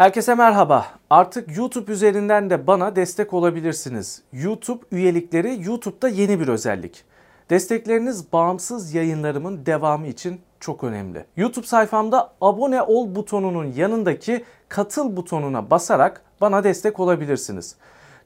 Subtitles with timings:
[0.00, 0.86] Herkese merhaba.
[1.10, 4.22] Artık YouTube üzerinden de bana destek olabilirsiniz.
[4.32, 7.04] YouTube üyelikleri YouTube'da yeni bir özellik.
[7.50, 11.24] Destekleriniz bağımsız yayınlarımın devamı için çok önemli.
[11.36, 17.76] YouTube sayfamda abone ol butonunun yanındaki katıl butonuna basarak bana destek olabilirsiniz.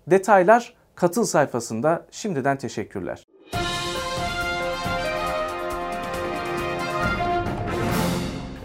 [0.06, 2.06] Detaylar katıl sayfasında.
[2.10, 3.24] Şimdiden teşekkürler.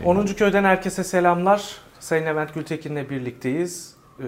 [0.05, 0.25] 10.
[0.25, 1.88] köyden herkese selamlar.
[1.99, 3.95] Sayın Levent Gültekin'le birlikteyiz.
[4.19, 4.23] Ee,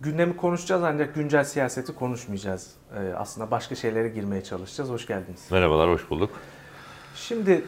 [0.00, 2.74] gündemi konuşacağız ancak güncel siyaseti konuşmayacağız.
[2.94, 4.90] Ee, aslında başka şeylere girmeye çalışacağız.
[4.90, 5.46] Hoş geldiniz.
[5.50, 6.30] Merhabalar, hoş bulduk.
[7.14, 7.64] Şimdi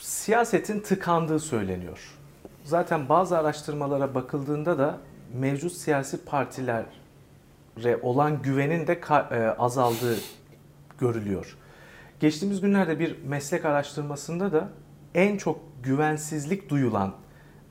[0.00, 2.18] siyasetin tıkandığı söyleniyor.
[2.64, 4.98] Zaten bazı araştırmalara bakıldığında da
[5.34, 10.16] mevcut siyasi partilere olan güvenin de e, azaldığı
[10.98, 11.56] görülüyor.
[12.20, 14.68] Geçtiğimiz günlerde bir meslek araştırmasında da
[15.14, 17.14] en çok güvensizlik duyulan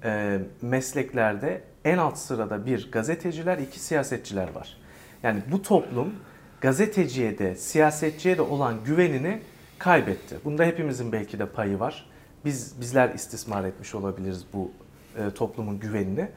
[0.04, 4.78] e, mesleklerde en alt sırada bir gazeteciler, iki siyasetçiler var.
[5.24, 6.14] Yani bu toplum
[6.62, 9.42] gazeteciye de siyasetçiye de olan güvenini
[9.80, 10.38] kaybetti.
[10.46, 12.06] Bunda hepimizin belki de payı var.
[12.46, 14.72] Biz bizler istismar etmiş olabiliriz bu
[15.18, 16.30] e, toplumun güvenini.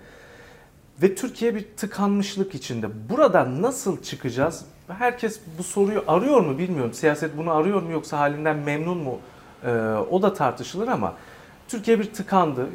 [1.02, 3.08] Ve Türkiye bir tıkanmışlık içinde.
[3.10, 4.64] Burada nasıl çıkacağız?
[4.88, 6.92] Herkes bu soruyu arıyor mu bilmiyorum.
[6.92, 9.18] Siyaset bunu arıyor mu yoksa halinden memnun mu?
[9.64, 9.70] E,
[10.10, 11.14] o da tartışılır ama
[11.68, 12.66] Türkiye bir tıkandı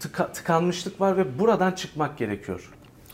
[0.00, 2.70] tıka, tıkanmışlık var ve buradan çıkmak gerekiyor.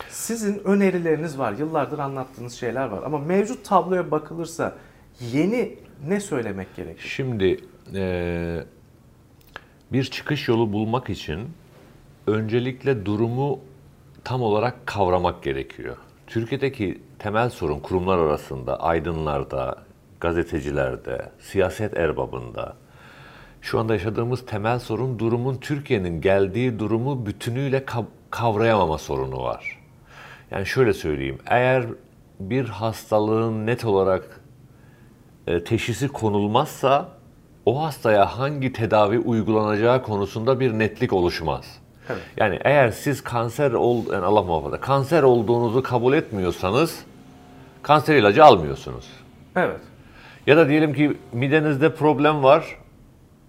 [0.09, 4.77] Sizin önerileriniz var, yıllardır anlattığınız şeyler var ama mevcut tabloya bakılırsa
[5.21, 7.09] yeni ne söylemek gerekir?
[7.09, 7.61] Şimdi
[7.95, 8.65] e,
[9.93, 11.49] bir çıkış yolu bulmak için
[12.27, 13.61] öncelikle durumu
[14.25, 15.97] tam olarak kavramak gerekiyor.
[16.27, 19.85] Türkiye'deki temel sorun kurumlar arasında, aydınlarda,
[20.21, 22.77] gazetecilerde, siyaset erbabında,
[23.65, 27.85] şu anda yaşadığımız temel sorun durumun Türkiye'nin geldiği durumu bütünüyle
[28.31, 29.79] kavrayamama sorunu var.
[30.51, 31.85] Yani şöyle söyleyeyim, eğer
[32.41, 34.41] bir hastalığın net olarak
[35.47, 37.09] e, teşhisi konulmazsa
[37.67, 41.65] o hastaya hangi tedavi uygulanacağı konusunda bir netlik oluşmaz.
[42.09, 42.23] Evet.
[42.37, 47.05] Yani eğer siz kanser ol, yani Allah muhafaza, kanser olduğunuzu kabul etmiyorsanız
[47.83, 49.07] kanser ilacı almıyorsunuz.
[49.57, 49.81] Evet.
[50.47, 52.84] Ya da diyelim ki midenizde problem var,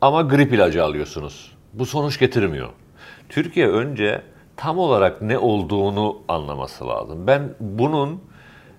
[0.02, 1.52] ama grip ilacı alıyorsunuz.
[1.74, 2.70] Bu sonuç getirmiyor.
[3.30, 4.22] Türkiye önce
[4.58, 7.28] tam olarak ne olduğunu anlaması lazım.
[7.28, 8.22] Ben bunun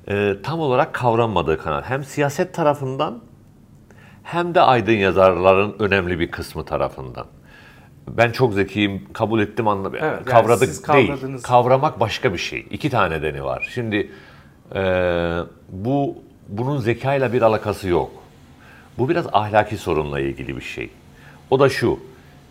[0.09, 3.21] e, tam olarak kavranmadığı kanal hem siyaset tarafından
[4.22, 7.26] hem de aydın yazarların önemli bir kısmı tarafından.
[8.09, 9.99] Ben çok zekiyim, kabul ettim anladım.
[10.03, 11.43] Evet, Kavradık yani değil.
[11.43, 12.66] Kavramak başka bir şey.
[12.71, 13.69] İki tane nedeni var.
[13.75, 14.10] Şimdi
[14.75, 14.82] e,
[15.69, 16.16] bu
[16.49, 18.10] bunun zekayla bir alakası yok.
[18.99, 20.91] Bu biraz ahlaki sorunla ilgili bir şey.
[21.50, 21.98] O da şu.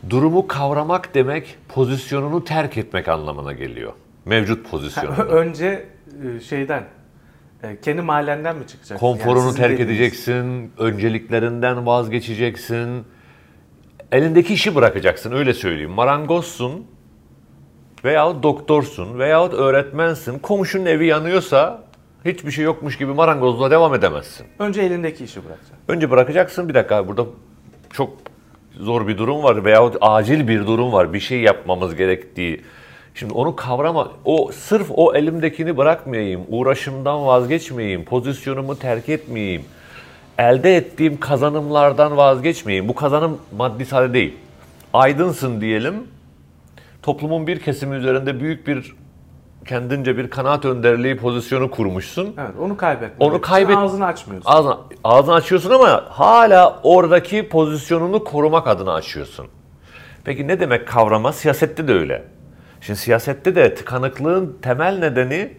[0.10, 3.94] Durumu kavramak demek pozisyonunu terk etmek anlamına geliyor.
[4.26, 5.22] Mevcut pozisyonunu.
[5.22, 5.86] Önce
[6.38, 6.84] e, şeyden
[7.64, 8.98] e, kendi mahallenden mi çıkacaksın?
[8.98, 9.96] Konforunu yani terk dediğiniz...
[9.96, 13.04] edeceksin, önceliklerinden vazgeçeceksin.
[14.12, 15.92] Elindeki işi bırakacaksın öyle söyleyeyim.
[15.92, 16.86] Marangozsun
[18.04, 20.40] veyahut doktorsun veyahut öğretmensin.
[20.40, 21.84] Komşunun evi yanıyorsa
[22.26, 24.46] hiçbir şey yokmuş gibi marangozluğa devam edemezsin.
[24.60, 25.76] Önce elindeki işi bırakacaksın.
[25.88, 26.70] Önce bırakacaksın.
[26.70, 27.26] Bir dakika burada
[27.94, 28.18] çok
[28.80, 31.14] zor bir durum var veyahut acil bir durum var.
[31.14, 32.62] Bir şey yapmamız gerektiği.
[33.16, 39.62] Şimdi onu kavrama, o sırf o elimdekini bırakmayayım, uğraşımdan vazgeçmeyeyim, pozisyonumu terk etmeyeyim,
[40.38, 42.88] elde ettiğim kazanımlardan vazgeçmeyeyim.
[42.88, 44.34] Bu kazanım maddi sade değil.
[44.94, 45.96] Aydınsın diyelim,
[47.04, 48.96] toplumun bir kesimi üzerinde büyük bir
[49.66, 52.36] kendince bir kanaat önderliği pozisyonu kurmuşsun.
[52.38, 53.26] Evet, onu kaybetme.
[53.26, 53.78] Onu kaybet.
[53.78, 54.52] Ağzını açmıyorsun.
[54.52, 59.48] Ağzını, ağzını açıyorsun ama hala oradaki pozisyonunu korumak adına açıyorsun.
[60.24, 61.34] Peki ne demek kavrama?
[61.34, 62.24] Siyasette de öyle.
[62.82, 65.54] Şimdi siyasette de tıkanıklığın temel nedeni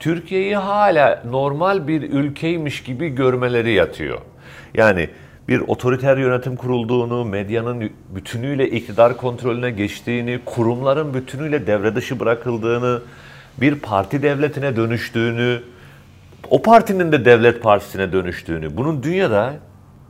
[0.00, 4.18] Türkiye'yi hala normal bir ülkeymiş gibi görmeleri yatıyor.
[4.74, 5.10] Yani
[5.48, 13.02] bir otoriter yönetim kurulduğunu, medyanın bütünüyle iktidar kontrolüne geçtiğini, kurumların bütünüyle devre dışı bırakıldığını,
[13.60, 15.62] bir parti devletine dönüştüğünü,
[16.50, 19.54] o partinin de devlet partisine dönüştüğünü, bunun dünyada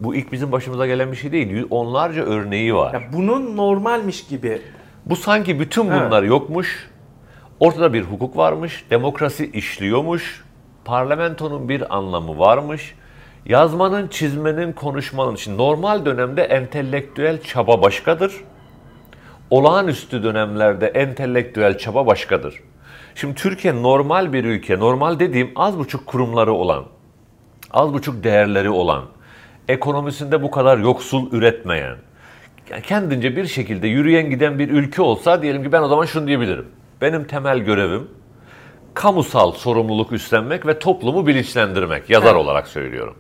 [0.01, 1.67] bu ilk bizim başımıza gelen bir şey değil.
[1.71, 2.95] Onlarca örneği var.
[2.95, 4.63] Ya bunun normalmiş gibi.
[5.07, 6.31] Bu sanki bütün bunlar evet.
[6.31, 6.89] yokmuş.
[7.61, 10.45] Ortada bir hukuk varmış, demokrasi işliyormuş,
[10.85, 12.95] parlamentonun bir anlamı varmış.
[13.47, 18.33] Yazmanın, çizmenin, konuşmanın için normal dönemde entelektüel çaba başkadır.
[19.51, 22.61] Olağanüstü dönemlerde entelektüel çaba başkadır.
[23.21, 24.79] Şimdi Türkiye normal bir ülke.
[24.79, 26.85] Normal dediğim az buçuk kurumları olan,
[27.71, 29.05] az buçuk değerleri olan,
[29.69, 31.97] ekonomisinde bu kadar yoksul üretmeyen,
[32.71, 36.27] yani kendince bir şekilde yürüyen giden bir ülke olsa diyelim ki ben o zaman şunu
[36.27, 36.67] diyebilirim.
[37.01, 38.09] Benim temel görevim
[38.95, 42.11] kamusal sorumluluk üstlenmek ve toplumu bilinçlendirmek.
[42.11, 42.37] Yazar Evet.
[42.41, 43.15] olarak söylüyorum.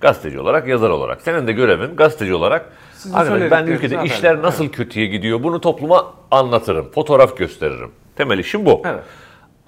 [0.00, 1.20] Gazeteci olarak, yazar olarak.
[1.20, 2.72] Senin de görevin gazeteci olarak.
[3.14, 6.90] Arkadaş, ben ülkede haber işler nasıl kötüye gidiyor bunu topluma anlatırım.
[6.90, 7.90] Fotoğraf gösteririm.
[8.16, 8.82] Temel işim bu.
[8.84, 9.04] Evet.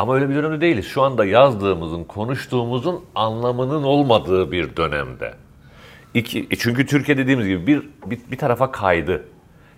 [0.03, 0.87] Ama öyle bir dönemde değiliz.
[0.87, 5.35] Şu anda yazdığımızın, konuştuğumuzun anlamının olmadığı bir dönemde.
[6.15, 9.25] İki, e çünkü Türkiye dediğimiz gibi bir, bir, bir tarafa kaydı.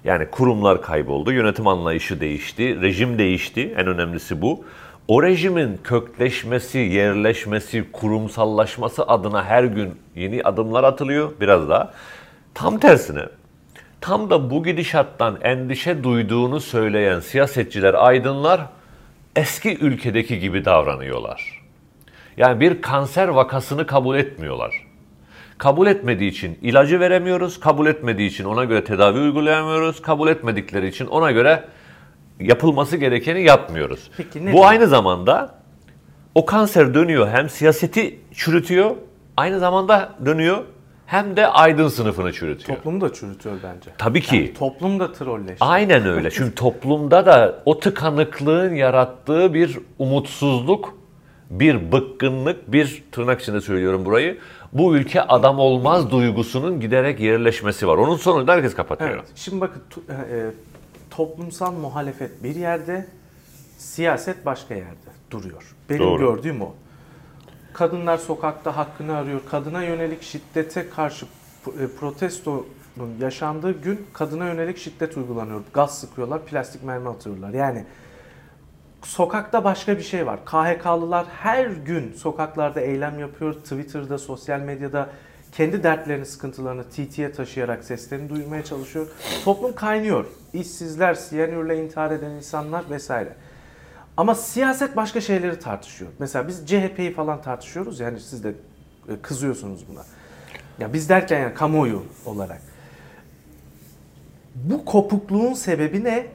[0.05, 3.75] Yani kurumlar kayboldu, yönetim anlayışı değişti, rejim değişti.
[3.79, 4.65] En önemlisi bu.
[5.09, 11.93] O rejimin kökleşmesi, yerleşmesi, kurumsallaşması adına her gün yeni adımlar atılıyor biraz daha.
[12.55, 13.23] Tam tersine
[14.01, 18.61] tam da bu gidişattan endişe duyduğunu söyleyen siyasetçiler, aydınlar
[19.37, 21.63] eski ülkedeki gibi davranıyorlar.
[22.37, 24.87] Yani bir kanser vakasını kabul etmiyorlar.
[25.59, 31.07] Kabul etmediği için ilacı veremiyoruz, kabul etmediği için ona göre tedavi uygulayamıyoruz, kabul etmedikleri için
[31.07, 31.65] ona göre
[32.41, 34.11] yapılması gerekeni yapmıyoruz.
[34.17, 34.67] Peki ne Bu diyor?
[34.67, 35.55] aynı zamanda
[36.35, 38.97] o kanser dönüyor hem siyaseti çürütüyor,
[39.37, 40.65] aynı zamanda dönüyor
[41.07, 42.79] hem de aydın sınıfını çürütüyor.
[42.79, 43.91] Toplumu da çürütüyor bence.
[43.99, 44.37] Tabii ki.
[44.37, 45.65] Yani toplum da trolleşti.
[45.65, 46.31] Aynen öyle.
[46.31, 50.99] Çünkü toplumda da o tıkanıklığın yarattığı bir umutsuzluk,
[51.51, 54.39] bir bıkkınlık, bir tırnak içinde söylüyorum burayı.
[54.73, 57.97] Bu ülke adam olmaz duygusunun giderek yerleşmesi var.
[57.97, 59.11] Onun sonunda herkes kapatıyor.
[59.11, 59.25] Evet.
[59.35, 60.51] Şimdi bakın e, e,
[61.11, 63.07] toplumsal muhalefet bir yerde,
[63.79, 65.75] siyaset başka yerde duruyor.
[65.91, 66.19] Benim Doğru.
[66.19, 66.75] gördüğüm o.
[67.75, 69.41] Kadınlar sokakta hakkını arıyor.
[69.51, 71.27] Kadına yönelik şiddete karşı
[71.67, 72.67] e, protestonun
[73.21, 75.61] yaşandığı gün kadına yönelik şiddet uygulanıyor.
[75.73, 77.51] Gaz sıkıyorlar, plastik mermi atıyorlar.
[77.51, 77.85] Yani
[79.03, 80.45] sokakta başka bir şey var.
[80.45, 83.55] KHK'lılar her gün sokaklarda eylem yapıyor.
[83.55, 85.11] Twitter'da, sosyal medyada
[85.53, 89.07] kendi dertlerini, sıkıntılarını TT'ye taşıyarak seslerini duyurmaya çalışıyor.
[89.45, 90.27] Toplum kaynıyor.
[90.53, 93.33] İşsizler, siyanürle intihar eden insanlar vesaire.
[94.17, 96.11] Ama siyaset başka şeyleri tartışıyor.
[96.19, 98.01] Mesela biz CHP'yi falan tartışıyoruz.
[98.01, 98.49] Yani siz de
[99.09, 100.03] e, kızıyorsunuz buna.
[100.79, 102.63] Ya biz derken yani kamuoyu olarak.
[104.55, 106.27] Bu kopukluğun sebebi ne?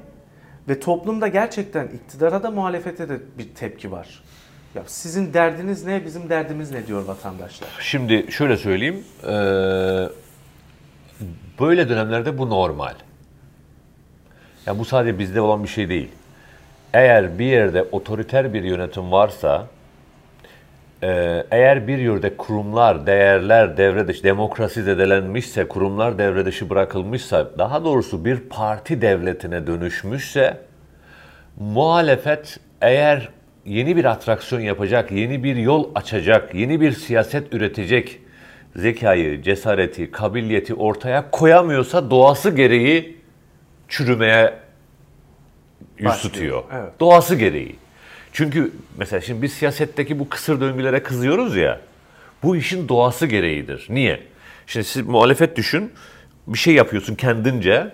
[0.69, 4.23] Ve toplumda gerçekten iktidara da muhalefete de bir tepki var.
[4.75, 7.69] Ya sizin derdiniz ne, bizim derdimiz ne diyor vatandaşlar.
[7.79, 9.03] Şimdi şöyle söyleyeyim.
[9.23, 10.09] eee,
[11.59, 12.93] böyle dönemlerde bu normal.
[14.65, 16.09] Ya bu sadece bizde olan bir şey değil.
[16.93, 19.67] Eğer bir yerde otoriter bir yönetim varsa,
[21.03, 27.85] eee, eğer bir yerde kurumlar, değerler devre dışı, demokrasi zedelenmişse, kurumlar devre dışı bırakılmışsa, daha
[27.85, 30.57] doğrusu bir parti devletine dönüşmüşse,
[31.59, 33.29] muhalefet eğer
[33.65, 38.19] yeni bir atraksiyon yapacak, yeni bir yol açacak, yeni bir siyaset üretecek
[38.75, 43.17] zekayı, cesareti, kabiliyeti ortaya koyamıyorsa doğası gereği
[43.87, 44.53] çürümeye
[45.99, 46.63] yüz Başlıyor, tutuyor.
[46.73, 46.99] evet.
[46.99, 47.75] Doğası gereği.
[48.33, 51.79] Çünkü mesela şimdi biz siyasetteki bu kısır döngülere kızıyoruz ya.
[52.43, 53.87] Bu işin doğası gereğidir.
[53.89, 54.23] Niye?
[54.67, 55.93] Şimdi siz muhalefet düşün.
[56.47, 57.91] Bir şey yapıyorsun kendince.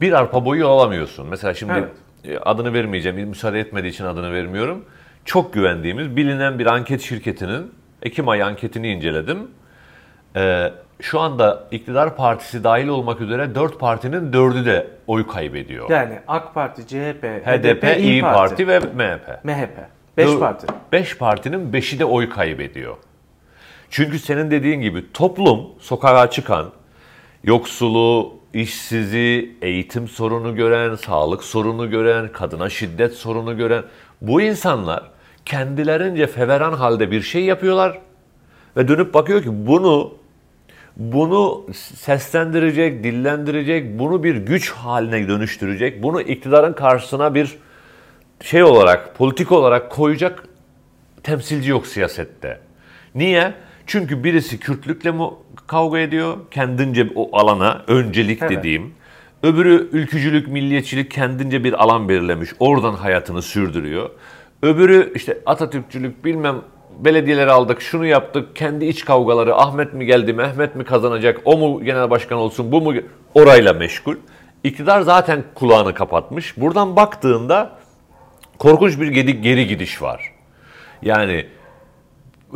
[0.00, 1.26] Bir arpa boyu alamıyorsun.
[1.26, 1.90] Mesela şimdi Evet.
[2.24, 3.28] e, adını vermeyeceğim.
[3.28, 4.84] Müsaade etmediği için adını vermiyorum.
[5.24, 7.72] Çok güvendiğimiz bilinen bir anket şirketinin
[8.02, 9.38] Ekim ayı anketini inceledim.
[10.36, 15.90] Ee, şu anda iktidar partisi dahil olmak üzere dört partinin dördü de oy kaybediyor.
[15.90, 19.44] Yani AK Parti, CHP, HDP, İyi Parti, ve MHP.
[19.44, 19.88] MHP.
[20.16, 20.66] 5 Dö- parti.
[20.92, 22.96] Beş partinin beşi de oy kaybediyor.
[23.90, 26.70] Çünkü senin dediğin gibi toplum sokağa çıkan,
[27.44, 33.84] yoksulu, işsizi, eğitim sorunu gören, sağlık sorunu gören, kadına şiddet sorunu gören
[34.20, 35.02] bu insanlar
[35.44, 37.98] kendilerince feveran halde bir şey yapıyorlar
[38.76, 40.14] ve dönüp bakıyor ki bunu
[40.96, 47.58] bunu seslendirecek, dillendirecek, bunu bir güç haline dönüştürecek, bunu iktidarın karşısına bir
[48.40, 50.44] şey olarak, politik olarak koyacak
[51.22, 52.60] temsilci yok siyasette.
[53.14, 53.54] Niye?
[53.86, 55.22] Çünkü birisi Kürtlükle mi
[55.66, 56.36] kavga ediyor?
[56.50, 58.50] Kendince o alana öncelik Evet.
[58.50, 58.94] dediğim.
[59.42, 62.50] Öbürü ülkücülük, milliyetçilik kendince bir alan belirlemiş.
[62.58, 64.10] Oradan hayatını sürdürüyor.
[64.62, 66.56] Öbürü işte Atatürkçülük bilmem
[66.98, 71.84] belediyeleri aldık, şunu yaptık, kendi iç kavgaları, Ahmet mi geldi, Mehmet mi kazanacak, o mu
[71.84, 72.92] genel başkan olsun, bu mu?
[73.34, 74.16] Orayla meşgul.
[74.64, 76.56] İktidar zaten kulağını kapatmış.
[76.56, 77.70] Buradan baktığında
[78.58, 80.34] korkunç bir geri, geri gidiş var.
[81.02, 81.46] Yani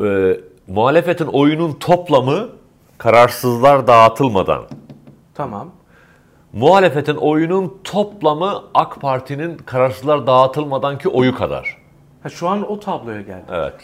[0.05, 2.49] e, muhalefetin oyunun toplamı
[2.99, 4.65] kararsızlar dağıtılmadan,
[5.35, 5.71] Tamam.
[6.53, 11.77] muhalefetin oyunun toplamı AK Parti'nin kararsızlar dağıtılmadan ki oyu kadar.
[12.23, 13.45] Ha, şu an o tabloya geldi.
[13.53, 13.75] Evet.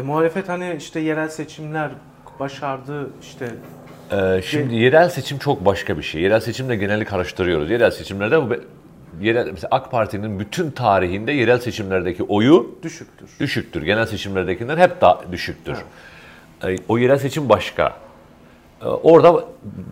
[0.00, 1.90] E, muhalefet hani işte yerel seçimler
[2.40, 3.48] başardı işte
[4.12, 6.22] Ee, şimdi yerel seçim çok başka bir şey.
[6.22, 7.70] Yerel seçimle geneli karıştırıyoruz.
[7.70, 8.54] Yerel seçimlerde bu
[9.20, 13.28] yerel mesela AK Parti'nin bütün tarihinde yerel seçimlerdeki oyu Düşüktür.
[13.40, 13.82] düşüktür.
[13.82, 15.78] Genel seçimlerdekinden hep daha düşüktür.
[16.64, 17.96] E, O yerel seçim başka.
[18.82, 19.44] E, Orada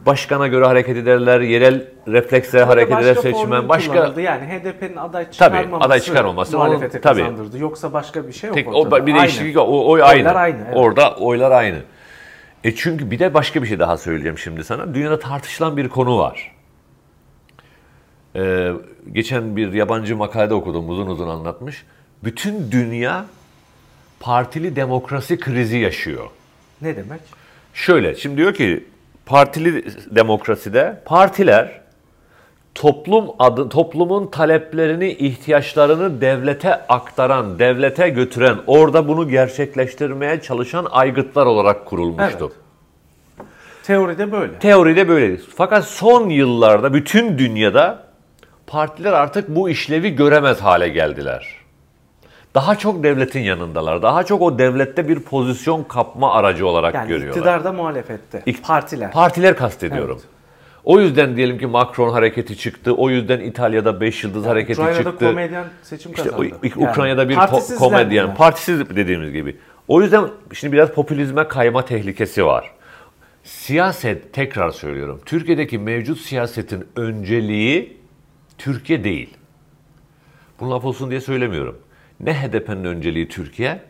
[0.06, 3.68] başkana göre hareket ederler, yerel reflekslere hareket eder seçmen.
[3.68, 7.20] Başka yani HDP'nin aday Tabii, çıkarmaması, aday çıkarmaması muhalefete tabii.
[7.20, 7.58] kazandırdı.
[7.58, 8.96] Yoksa başka bir şey yok tek ortada.
[8.96, 9.22] o bir Aynı.
[9.22, 9.68] değişiklik yok.
[9.68, 10.18] o oy aynı.
[10.28, 10.76] Oylar aynı, evet.
[10.76, 11.78] Orada oylar aynı.
[12.64, 14.94] E çünkü bir de başka bir şey daha söyleyeceğim şimdi sana.
[14.94, 16.52] Dünyada tartışılan bir konu var.
[18.36, 18.72] Ee,
[19.12, 21.84] geçen bir yabancı makalede okudum uzun uzun anlatmış.
[22.24, 23.24] Bütün dünya
[24.20, 26.26] partili demokrasi krizi yaşıyor.
[26.82, 27.20] Ne demek?
[27.78, 28.84] Şöyle, şimdi diyor ki
[29.26, 31.80] partili demokraside partiler
[32.74, 41.86] toplum adı toplumun taleplerini, ihtiyaçlarını devlete aktaran, devlete götüren, orada bunu gerçekleştirmeye çalışan aygıtlar olarak
[41.86, 42.52] kurulmuştu.
[43.38, 43.46] Evet.
[43.82, 44.58] Teoride böyle.
[44.58, 45.44] Teoride böyledir.
[45.56, 48.04] Fakat son yıllarda bütün dünyada
[48.66, 51.57] partiler artık bu işlevi göremez hale geldiler.
[52.54, 54.02] Daha çok devletin yanındalar.
[54.02, 57.28] Daha çok o devlette bir pozisyon kapma aracı olarak yani görüyorlar.
[57.36, 58.42] iktidarda muhalefette.
[58.46, 59.12] İkt- Partiler.
[59.12, 60.16] Partiler kastediyorum.
[60.20, 60.28] Evet.
[60.84, 62.94] O yüzden diyelim ki Macron hareketi çıktı.
[62.94, 65.26] O yüzden İtalya'da 5 yıldız hareketi Ukrayna'da çıktı.
[65.26, 66.42] komedyen seçim İşte kazandı.
[66.62, 69.56] o- Yani Ukrayna'da bir ko- komedyen, partisiz dediğimiz gibi.
[69.88, 72.70] O yüzden şimdi biraz popülizme kayma tehlikesi var.
[73.44, 77.96] Siyaset, tekrar söylüyorum, Türkiye'deki mevcut siyasetin önceliği
[78.58, 79.34] Türkiye değil.
[80.60, 81.78] Bunun laf olsun diye söylemiyorum.
[82.20, 83.80] Ne HDP'nin önceliği Türkiye,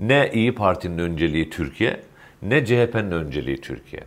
[0.00, 2.00] ne İyi Parti'nin önceliği Türkiye,
[2.42, 4.02] ne CHP'nin önceliği Türkiye.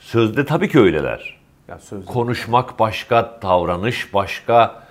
[0.00, 1.40] Sözde tabii ki öyleler.
[1.68, 2.06] Ya sözde.
[2.06, 4.84] Konuşmak başka, davranış başka.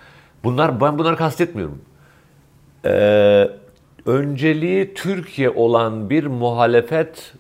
[0.43, 1.81] Bunlar ben bunları kastetmiyorum.
[2.85, 3.49] Ee,
[4.05, 7.33] önceliği Türkiye olan bir muhalefet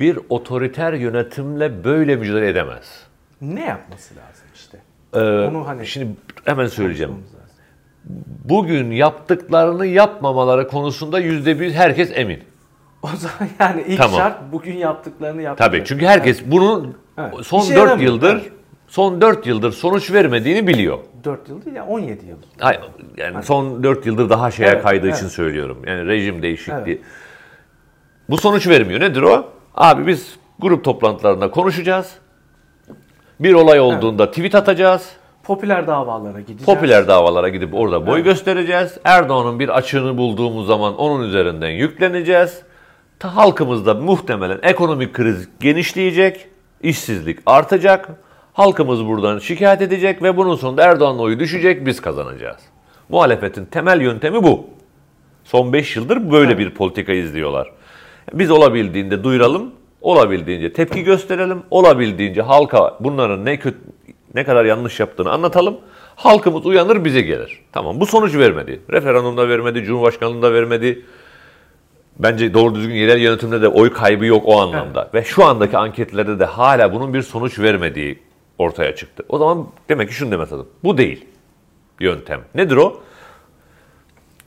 [0.00, 3.06] bir otoriter yönetimle böyle mücadele edemez.
[3.40, 4.78] ne yapması lazım işte?
[5.14, 6.10] Ee, Onu hani Şimdi
[6.44, 7.12] hemen söyleyeceğim.
[7.12, 7.47] konuşmamız lazım.
[8.44, 12.42] Bugün yaptıklarını yapmamaları konusunda yüzde bir herkes emin.
[13.02, 14.16] O zaman yani ilk Tamam.
[14.16, 15.58] şart bugün yaptıklarını yapmak.
[15.58, 17.34] Tabii çünkü herkes bunun Evet.
[17.42, 18.52] son İşe 4 yaramıyor, yıldır evet.
[18.88, 20.98] son 4 yıldır sonuç vermediğini biliyor.
[21.24, 22.36] 4 yıl değil ya 17 yıl.
[22.58, 22.80] Hayır,
[23.16, 25.16] yani son 4 yıldır daha şeye Evet, kaydığı evet.
[25.16, 25.82] için söylüyorum.
[25.86, 26.82] Yani rejim değişikliği.
[26.86, 27.00] Evet.
[28.30, 29.00] Bu sonuç vermiyor.
[29.00, 29.48] Nedir o?
[29.74, 32.14] Abi biz grup toplantılarında konuşacağız.
[33.40, 35.12] Bir olay olduğunda tweet atacağız.
[35.48, 36.64] Popüler davalara gideceğiz.
[36.64, 38.98] Popüler davalara gidip orada boy göstereceğiz.
[39.04, 42.62] Erdoğan'ın bir açığını bulduğumuz zaman onun üzerinden yükleneceğiz.
[43.18, 46.48] Ta halkımızda muhtemelen ekonomik kriz genişleyecek,
[46.82, 48.08] işsizlik artacak.
[48.52, 52.60] Halkımız buradan şikayet edecek ve bunun sonunda Erdoğan'ın oyu düşecek, biz kazanacağız.
[53.08, 54.66] Muhalefetin temel yöntemi bu.
[55.44, 57.72] Son 5 yıldır böyle bir politika izliyorlar.
[58.32, 63.78] Biz olabildiğinde duyuralım, olabildiğince tepki gösterelim, olabildiğince halka bunların ne kötü
[64.34, 65.78] ne kadar yanlış yaptığını anlatalım.
[66.16, 67.60] Halkımız uyanır bize gelir.
[67.72, 68.80] Tamam bu sonuç vermedi.
[68.90, 71.04] Referandumda vermedi, Cumhurbaşkanlığında vermedi.
[72.18, 75.10] Bence doğru düzgün yerel yönetimde de oy kaybı yok o anlamda.
[75.14, 78.18] Ve şu andaki anketlerde de hala bunun bir sonuç vermediği
[78.58, 79.24] ortaya çıktı.
[79.28, 80.68] O zaman demek ki şunu demek lazım.
[80.84, 81.26] Bu değil
[82.00, 82.40] yöntem.
[82.54, 83.02] Nedir o?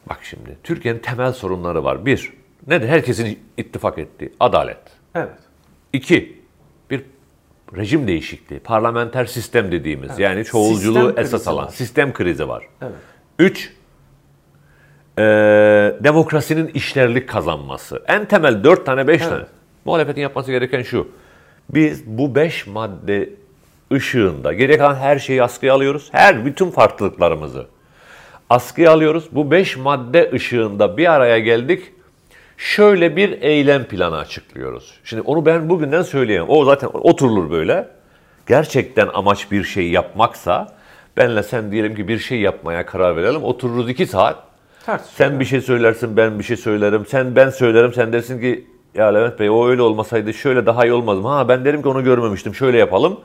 [0.10, 2.06] Bak şimdi Türkiye'nin temel sorunları var.
[2.06, 2.34] Bir,
[2.68, 2.88] nedir?
[2.88, 4.78] Herkesin ittifak ettiği adalet.
[5.16, 5.38] Evet.
[5.94, 6.42] İki,
[6.90, 7.04] bir
[7.78, 11.72] rejim değişikliği, parlamenter sistem dediğimiz yani çoğulculuğu Sistem esas alan var.
[11.72, 12.64] sistem krizi var.
[12.82, 12.94] Evet.
[13.40, 13.74] Üç,
[15.18, 15.24] eee,
[16.04, 18.04] demokrasinin işlerlik kazanması.
[18.08, 19.44] En temel dört tane, beş tane.
[19.86, 21.08] Muhalefetin yapması gereken şu.
[21.70, 23.30] Biz bu beş madde
[23.94, 26.10] ışığında geriye kalan her şeyi askıya alıyoruz.
[26.12, 27.68] Her, bütün farklılıklarımızı
[28.50, 29.26] askıya alıyoruz.
[29.32, 31.94] Bu beş madde ışığında bir araya geldik.
[32.62, 34.94] Şöyle bir eylem planı açıklıyoruz.
[35.04, 36.50] Şimdi onu ben bugünden söyleyemem.
[36.50, 37.88] O zaten oturulur böyle.
[38.48, 40.68] Gerçekten amaç bir şey yapmaksa
[41.18, 43.44] benle sen diyelim ki bir şey yapmaya karar verelim.
[43.44, 44.44] Otururuz iki saat.
[45.16, 47.06] Sen bir şey söylersin, ben bir şey söylerim.
[47.06, 50.94] Sen ben söylerim, sen dersin ki ya Levent Bey o öyle olmasaydı şöyle daha iyi
[50.94, 51.28] olmaz mı?
[51.28, 53.20] Ha ben derim ki onu görmemiştim, şöyle yapalım.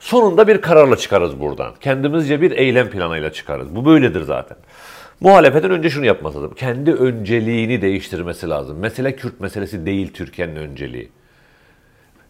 [0.00, 1.72] Sonunda bir kararla çıkarız buradan.
[1.80, 3.76] Kendimizce bir eylem planıyla çıkarız.
[3.76, 4.56] Bu böyledir zaten.
[5.20, 6.54] Muhalefetin önce şunu yapması lazım.
[6.54, 8.78] Kendi önceliğini değiştirmesi lazım.
[8.78, 11.08] Mesele Kürt meselesi değil Türkiye'nin önceliği.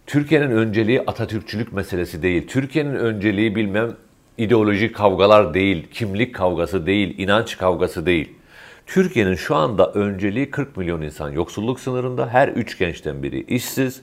[0.07, 2.49] Türkiye'nin önceliği Atatürkçülük meselesi değil.
[2.49, 3.97] Türkiye'nin önceliği bilmem
[4.39, 8.33] ideolojik kavgalar değil, kimlik kavgası değil, inanç kavgası değil.
[8.87, 14.03] Türkiye'nin şu anda önceliği 40 milyon insan yoksulluk sınırında, her üç gençten biri işsiz,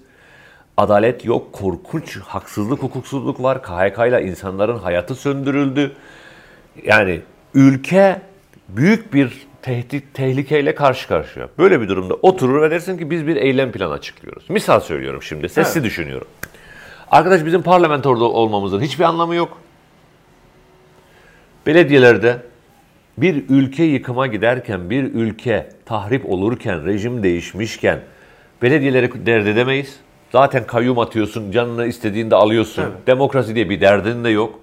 [0.77, 5.91] adalet yok, korkunç haksızlık, hukuksuzluk var, KHK ile insanların hayatı söndürüldü.
[6.83, 7.21] Yani
[7.53, 8.21] ülke
[8.69, 11.49] büyük bir tehdit, tehlikeyle karşı karşıya.
[11.57, 14.49] Böyle bir durumda oturur ve dersin ki biz bir eylem planı açıklıyoruz.
[14.49, 16.27] Misal söylüyorum şimdi, sesli düşünüyorum.
[17.11, 19.57] Arkadaş bizim parlamentoda olmamızın hiçbir anlamı yok.
[21.65, 22.41] Belediyelerde
[23.17, 27.99] bir ülke yıkıma giderken, bir ülke tahrip olurken, rejim değişmişken
[28.61, 29.99] belediyeleri dert edemeyiz.
[30.31, 32.83] Zaten kayyum atıyorsun, canını istediğinde alıyorsun.
[32.83, 33.07] Evet.
[33.07, 34.59] Demokrasi diye bir derdin de yok.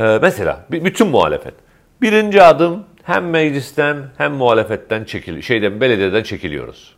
[0.00, 1.54] Ee, mesela bütün muhalefet.
[2.02, 6.94] Birinci adım hem meclisten hem muhalefetten çekil şeyden belediyeden çekiliyoruz.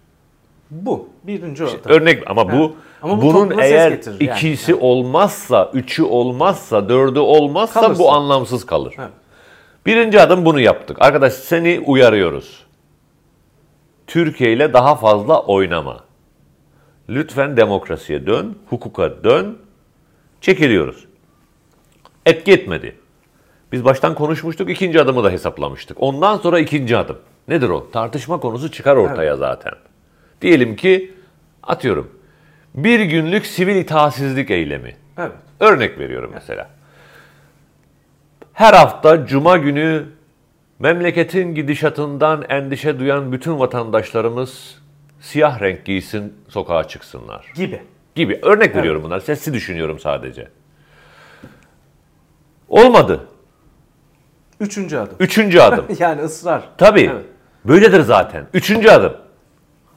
[0.71, 1.81] Bu birinci adım.
[1.85, 2.71] Örnek ama bu Evet.
[3.03, 4.39] Ama bu bunun eğer getirir yani.
[4.39, 8.03] ikisi olmazsa, üçü olmazsa, dördü olmazsa Kalırsa.
[8.03, 8.95] bu anlamsız kalır.
[8.99, 9.11] Evet.
[9.87, 10.97] Birinci adım bunu yaptık.
[11.01, 12.65] Arkadaş seni uyarıyoruz.
[14.07, 16.01] Türkiye ile daha fazla oynama.
[17.09, 19.59] Lütfen demokrasiye dön, hukuka dön.
[20.41, 21.05] Çekiliyoruz.
[22.27, 22.97] Etki etmedi.
[23.75, 25.97] Biz baştan konuşmuştuk, ikinci adımı da hesaplamıştık.
[26.01, 27.19] Ondan sonra ikinci adım.
[27.49, 27.91] Nedir o?
[27.91, 29.73] Tartışma konusu çıkar ortaya zaten.
[30.41, 31.15] Diyelim ki,
[31.63, 32.11] atıyorum,
[32.75, 34.97] bir günlük sivil itaatsizlik eylemi.
[35.19, 35.33] Evet.
[35.61, 36.71] Örnek veriyorum mesela.
[38.53, 40.07] Her hafta cuma günü
[40.79, 44.79] memleketin gidişatından endişe duyan bütün vatandaşlarımız
[45.21, 47.83] siyah renk giysin, sokağa çıksınlar Gibi.
[48.15, 48.39] gibi.
[48.43, 49.21] Örnek veriyorum bunlar.
[49.21, 50.49] Sesli düşünüyorum sadece.
[52.69, 53.21] Olmadı.
[54.65, 55.17] Üçüncü adım.
[55.21, 55.85] Üçüncü adım.
[55.99, 56.63] yani ısrar.
[56.79, 57.11] Tabii.
[57.13, 57.25] Evet.
[57.65, 58.47] Böyledir zaten.
[58.55, 59.13] Üçüncü adım.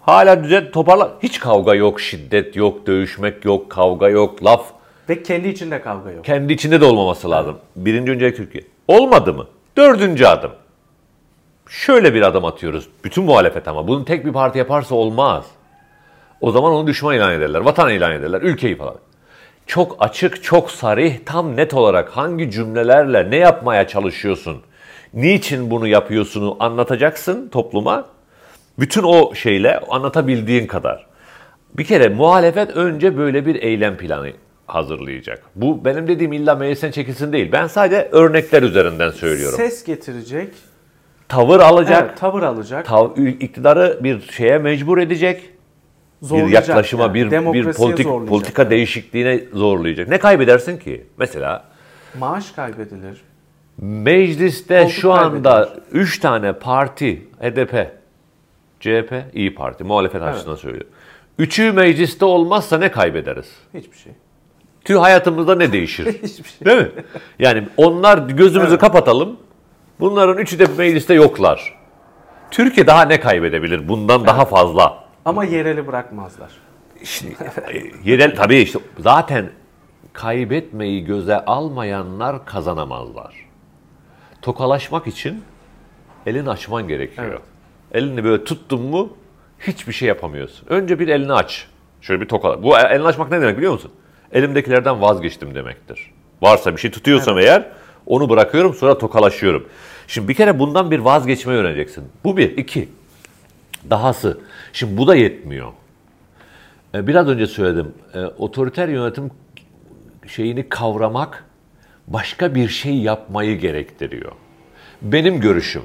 [0.02, 1.12] Hala düzen toparla.
[1.24, 4.66] Hiç kavga yok, şiddet yok, dövüşmek yok, kavga yok, laf
[5.10, 6.26] Ve kendi içinde kavga yok.
[6.26, 7.58] kendi içinde de olmaması lazım.
[7.76, 8.64] Birinci öncelik Türkiye.
[8.88, 9.48] Olmadı mı?
[9.78, 10.52] Dördüncü adım.
[11.70, 12.88] Şöyle bir adım atıyoruz.
[13.04, 13.88] Bütün muhalefet ama.
[13.88, 15.46] Bunu tek bir parti yaparsa olmaz.
[16.42, 17.60] O zaman onu düşman ilan ederler.
[17.60, 18.42] Vatan ilan ederler.
[18.42, 18.96] Ülkeyi falan.
[19.68, 24.58] Çok açık, çok sarih, tam net olarak hangi cümlelerle ne yapmaya çalışıyorsun?
[25.14, 28.06] Niçin bunu yapıyorsunu anlatacaksın topluma.
[28.80, 31.06] Bütün o şeyle anlatabildiğin kadar.
[31.78, 34.32] Bir kere muhalefet önce böyle bir eylem planı
[34.68, 35.42] hazırlayacak.
[35.56, 37.52] Bu benim dediğim illa meclisten çekilsin değil.
[37.52, 39.58] Ben sadece örnekler üzerinden söylüyorum.
[39.58, 40.50] Ses getirecek.
[41.30, 42.86] Tavır alacak, Evet, tavır alacak.
[42.88, 45.50] tav- iktidarı bir şeye mecbur edecek.
[46.22, 47.14] Bir zorlayacak yaklaşıma, yani.
[47.14, 48.30] bir bir politik zorlayacak.
[48.30, 48.72] politika Evet.
[48.72, 50.08] değişikliğine zorlayacak.
[50.08, 51.06] Ne kaybedersin ki?
[51.18, 51.64] Mesela
[52.20, 53.22] Maaş kaybedilir.
[53.77, 55.84] mecliste Koltuk şu anda kaybedilir.
[55.92, 57.92] 3 tane parti, HDP,
[58.80, 60.92] CHP, İyi Parti, muhalefet açısından söylüyorum.
[61.40, 63.48] Üçü mecliste olmazsa ne kaybederiz?
[63.74, 64.14] Hiçbir şey.
[64.86, 66.06] Tüm hayatımızda ne değişir?
[66.24, 66.66] Hiçbir şey.
[66.66, 66.92] Değil mi?
[67.40, 68.82] Yani onlar gözümüzü Evet.
[68.82, 69.38] kapatalım.
[70.00, 71.77] Bunların üçü de mecliste yoklar.
[72.51, 73.88] Türkiye daha ne kaybedebilir?
[73.88, 75.06] Bundan daha fazla.
[75.27, 76.51] Ama yereli bırakmazlar.
[77.01, 77.27] İşte,
[78.03, 79.50] yerel tabii işte zaten
[80.13, 83.35] kaybetmeyi göze almayanlar kazanamazlar.
[84.42, 85.44] Tokalaşmak için
[86.25, 87.27] elini açman gerekiyor.
[87.27, 87.42] Evet.
[87.92, 89.09] Elini böyle tuttun mu
[89.59, 90.68] hiçbir şey yapamıyorsun.
[90.70, 91.68] Önce bir elini aç.
[92.01, 92.63] Şöyle bir tokala.
[92.63, 93.92] Bu elini açmak ne demek biliyor musun?
[94.31, 96.11] Elimdekilerden vazgeçtim demektir.
[96.42, 97.66] Varsa bir şey tutuyorsam eğer
[98.05, 99.68] onu bırakıyorum sonra tokalaşıyorum.
[100.07, 102.03] Şimdi bir kere bundan bir vazgeçmeyi öğreneceksin.
[102.24, 102.57] Bu bir.
[102.57, 102.90] iki.
[103.90, 104.37] Dahası.
[104.77, 105.72] Şimdi bu da yetmiyor.
[106.96, 107.94] E, Biraz önce söyledim.
[108.13, 109.31] E, Otoriter yönetim
[110.27, 111.46] şeyini kavramak
[112.07, 114.31] başka bir şey yapmayı gerektiriyor.
[115.01, 115.81] Benim görüşüm.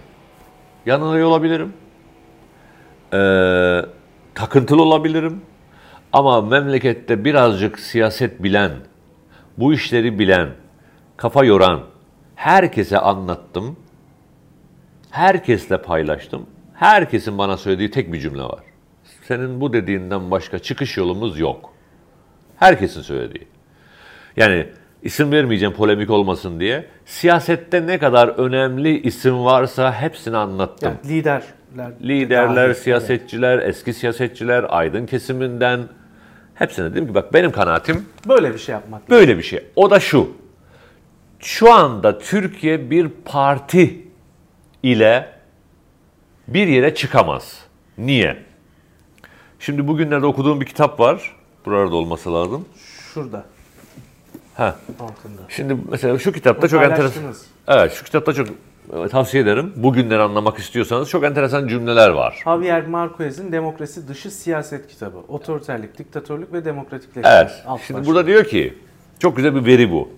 [0.86, 1.72] Yanılıyor olabilirim.
[3.12, 3.20] E,
[4.34, 5.40] takıntılı olabilirim.
[6.12, 8.72] Ama memlekette birazcık siyaset bilen,
[9.58, 10.48] bu işleri bilen,
[11.16, 11.80] kafa yoran,
[12.34, 13.76] herkese anlattım.
[15.10, 16.46] Herkesle paylaştım.
[16.74, 18.71] Herkesin bana söylediği tek bir cümle var.
[19.28, 21.72] Senin bu dediğinden başka çıkış yolumuz yok.
[22.56, 23.46] Herkesin söylediği.
[24.36, 24.66] Yani
[25.02, 26.84] isim vermeyeceğim polemik olmasın diye.
[27.06, 30.92] Siyasette ne kadar önemli isim varsa hepsini anlattım.
[31.04, 31.92] Yani liderler.
[32.02, 35.80] Liderler, siyasetçiler, eski siyasetçiler, aydın kesiminden
[36.54, 39.10] hepsine dedim ki bak benim kanaatim Böyle bir şey yapmak.
[39.10, 39.64] böyle bir şey.
[39.76, 40.30] O da şu.
[41.40, 44.06] Şu anda Türkiye bir parti
[44.82, 45.28] ile
[46.48, 47.58] bir yere çıkamaz.
[47.98, 48.36] Niye?
[49.62, 51.36] Şimdi bugünlerde okuduğum bir kitap var.
[51.66, 52.64] Burada olması lazım.
[53.14, 53.44] Şurada.
[54.54, 54.76] Ha.
[55.00, 55.42] Altında.
[55.48, 57.22] Şimdi mesela şu kitapta Bunu çok enteresan.
[57.68, 58.48] Evet, şu kitapta çok
[58.92, 59.72] e, tavsiye ederim.
[59.76, 62.40] Bugünleri anlamak istiyorsanız çok enteresan cümleler var.
[62.44, 65.18] Javier Marquez'in Demokrasi Dışı Siyaset kitabı.
[65.28, 67.30] Otoriterlik, diktatörlük ve demokratikleşme.
[67.30, 67.50] Evet.
[67.66, 68.14] Alt Şimdi başlık.
[68.14, 68.74] burada diyor ki
[69.18, 70.08] çok güzel bir veri bu.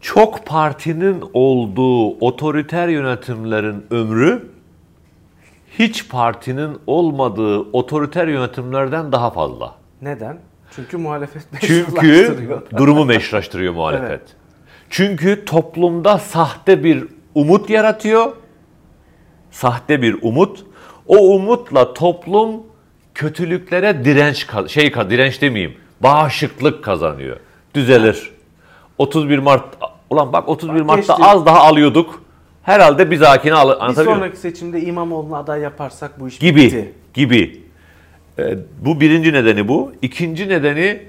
[0.00, 4.53] Çok partinin olduğu otoriter yönetimlerin ömrü
[5.78, 9.74] hiç partinin olmadığı otoriter yönetimlerden daha fazla.
[10.02, 10.38] Neden?
[10.76, 12.62] Çünkü muhalefet Çünkü meşrulaştırıyor.
[12.76, 14.10] durumu meşrulaştırıyor muhalefet.
[14.10, 14.36] Evet.
[14.90, 18.32] Çünkü toplumda sahte bir umut yaratıyor.
[19.50, 20.66] Sahte bir umut.
[21.06, 22.62] O umutla toplum
[23.14, 25.76] kötülüklere direnç şey direnç demeyeyim.
[26.00, 27.36] Bağışıklık kazanıyor.
[27.74, 28.32] Düzelir.
[28.98, 29.64] 31 Mart
[30.10, 31.30] Ulan bak 31 Bak Mart'ta geçti.
[31.30, 32.23] az daha alıyorduk.
[32.64, 36.92] Herhalde biz hakine al Bir anlatabiliyor sonraki seçimde İmamoğlu'na aday yaparsak bu iş gibi bitti.
[37.14, 37.62] gibi.
[38.38, 39.92] Ee, bu birinci nedeni bu.
[40.02, 41.02] İkinci nedeni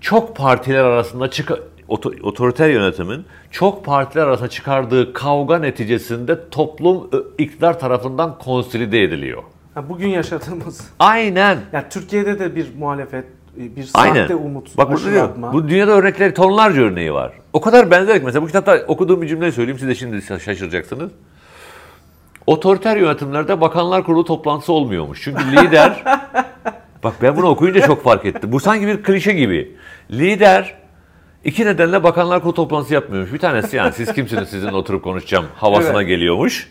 [0.00, 1.52] çok partiler arasında çık
[1.88, 9.42] oto- otoriter yönetimin çok partiler arasında çıkardığı kavga neticesinde toplum ö, iktidar tarafından konsolide ediliyor.
[9.74, 11.58] Ha, bugün yaşadığımız, Aynen.
[11.72, 13.24] ya Türkiye'de de bir muhalefet,
[13.56, 14.14] bir Aynen.
[14.14, 17.32] sahte umut, Bak burada diyor, bu dünyada örnekleri tonlarca örneği var.
[17.52, 21.10] O kadar benzer ki mesela bu kitapta okuduğum bir cümleyi söyleyeyim siz de şimdi şaşıracaksınız.
[22.46, 25.22] Otoriter yönetimlerde bakanlar kurulu toplantısı olmuyormuş.
[25.22, 26.04] Çünkü lider
[27.04, 28.52] Bak ben bunu okuyunca çok fark ettim.
[28.52, 29.76] Bu sanki bir klişe gibi.
[30.10, 30.74] Lider
[31.44, 33.32] iki nedenle bakanlar kurulu toplantısı yapmıyormuş.
[33.32, 36.08] Bir tanesi yani siz kimsiniz sizinle oturup konuşacağım havasına Evet.
[36.08, 36.68] geliyormuş.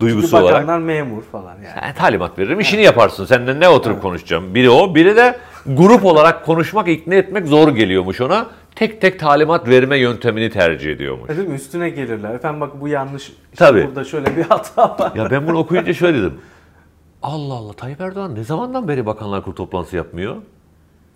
[0.00, 0.54] Çünkü Duygusu olarak.
[0.54, 1.76] bakanlar memur falan yani.
[1.82, 3.24] Ben talimat veririm, işini yaparsın.
[3.24, 4.54] Senden ne oturup konuşacağım?
[4.54, 8.46] Biri o, biri de grup olarak konuşmak, ikna etmek zor geliyormuş ona.
[8.74, 11.28] Tek tek talimat verme yöntemini tercih ediyormuş.
[11.28, 11.54] Değil mi?
[11.54, 12.34] Üstüne gelirler.
[12.34, 13.28] Efendim bak bu yanlış.
[13.28, 13.86] İşte Tabii.
[13.86, 15.12] Burada şöyle bir hata var.
[15.16, 16.34] Ya ben bunu okuyunca şöyle dedim.
[17.22, 20.36] Allah Allah Tayyip Erdoğan ne zamandan beri bakanlar kurulu toplantısı yapmıyor?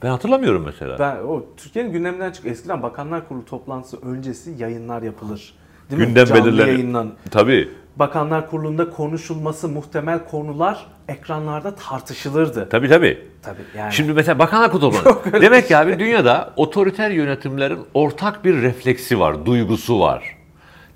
[0.02, 0.98] Ben hatırlamıyorum mesela.
[0.98, 2.46] Ben o Türkiye'nin gündeminden çık.
[2.46, 5.54] Eskiden Bakanlar Kurulu toplantısı öncesi yayınlar yapılır.
[5.90, 6.06] Değil mi?
[6.06, 6.68] Gündem Canlı belirlenir.
[6.72, 7.10] yayınlan.
[7.30, 7.68] Tabii.
[7.96, 12.68] Bakanlar Kurulu'nda konuşulması muhtemel konular ekranlarda tartışılırdı.
[12.68, 13.28] Tabii tabii.
[13.42, 13.92] Tabii yani.
[13.92, 15.42] Şimdi mesela bakanlar kurulu toplantısı.
[15.42, 20.36] Demek ki abi dünyada otoriter yönetimlerin ortak bir refleksi var, duygusu var,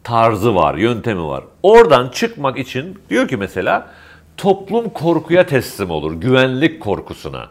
[0.05, 1.45] tarzı var, yöntemi var.
[1.63, 3.91] Oradan çıkmak için diyor ki mesela
[4.37, 7.47] toplum korkuya teslim olur, güvenlik korkusuna.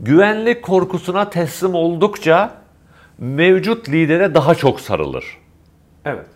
[0.00, 2.54] Güvenlik korkusuna teslim oldukça
[3.18, 5.24] mevcut lidere daha çok sarılır.
[6.04, 6.26] evet.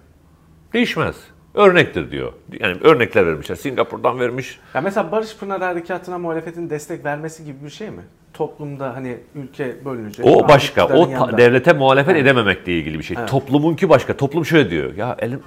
[0.72, 1.16] Değişmez.
[1.56, 2.32] Örnektir diyor.
[2.60, 3.56] Yani örnekler vermişler.
[3.56, 4.58] Singapur'dan vermiş.
[4.74, 8.02] Ya mesela Barış Pınar Harekatı'na muhalefetin destek vermesi gibi bir şey mi?
[8.34, 10.26] Toplumda hani ülke bölünecek.
[10.26, 10.86] O başka.
[10.86, 11.38] O yanında.
[11.38, 13.16] devlete muhalefet edememekle ilgili bir şey.
[13.20, 13.28] Evet.
[13.28, 14.16] Toplumunki başka.
[14.16, 14.94] Toplum şöyle diyor.
[14.94, 15.40] Ya elim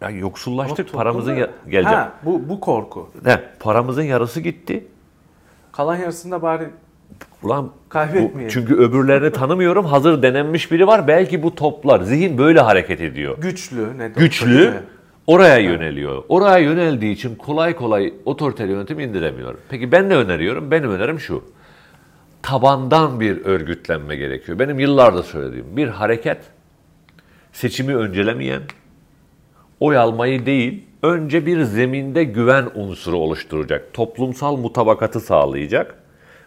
[0.00, 0.86] ya yoksullaştık.
[0.94, 1.92] Ama paramızın toplumda- ya- gelecek.
[1.92, 3.10] Ha, bu, bu korku.
[3.24, 3.40] Ne?
[3.60, 4.84] Paramızın yarısı gitti.
[5.72, 6.66] Kalan yarısında bari
[7.42, 9.84] Ulan bu, çünkü öbürlerini tanımıyorum.
[9.84, 11.08] Hazır denenmiş biri var.
[11.08, 12.00] Belki bu toplar.
[12.00, 13.38] Zihin böyle hareket ediyor.
[13.38, 13.98] güçlü.
[13.98, 14.82] Ne Güçlü mi?
[15.26, 16.24] Oraya yöneliyor.
[16.28, 19.54] Oraya yöneldiği için kolay kolay otoriter yönetim indiremiyor.
[19.68, 20.70] Peki ben ne öneriyorum?
[20.70, 21.44] Benim önerim şu.
[22.42, 24.58] Tabandan bir örgütlenme gerekiyor.
[24.58, 26.38] Benim yıllardır söylediğim bir hareket
[27.52, 28.62] seçimi öncelemeyen,
[29.80, 35.94] oy almayı değil, önce bir zeminde güven unsuru oluşturacak, toplumsal mutabakatı sağlayacak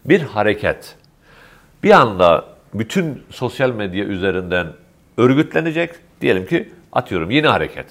[0.05, 0.95] bir hareket.
[1.83, 4.67] Bir anda bütün sosyal medya üzerinden
[5.17, 5.91] örgütlenecek.
[6.21, 7.85] Diyelim ki atıyorum yeni hareket.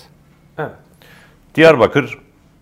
[0.59, 0.71] Evet.
[1.55, 2.19] Diyarbakır,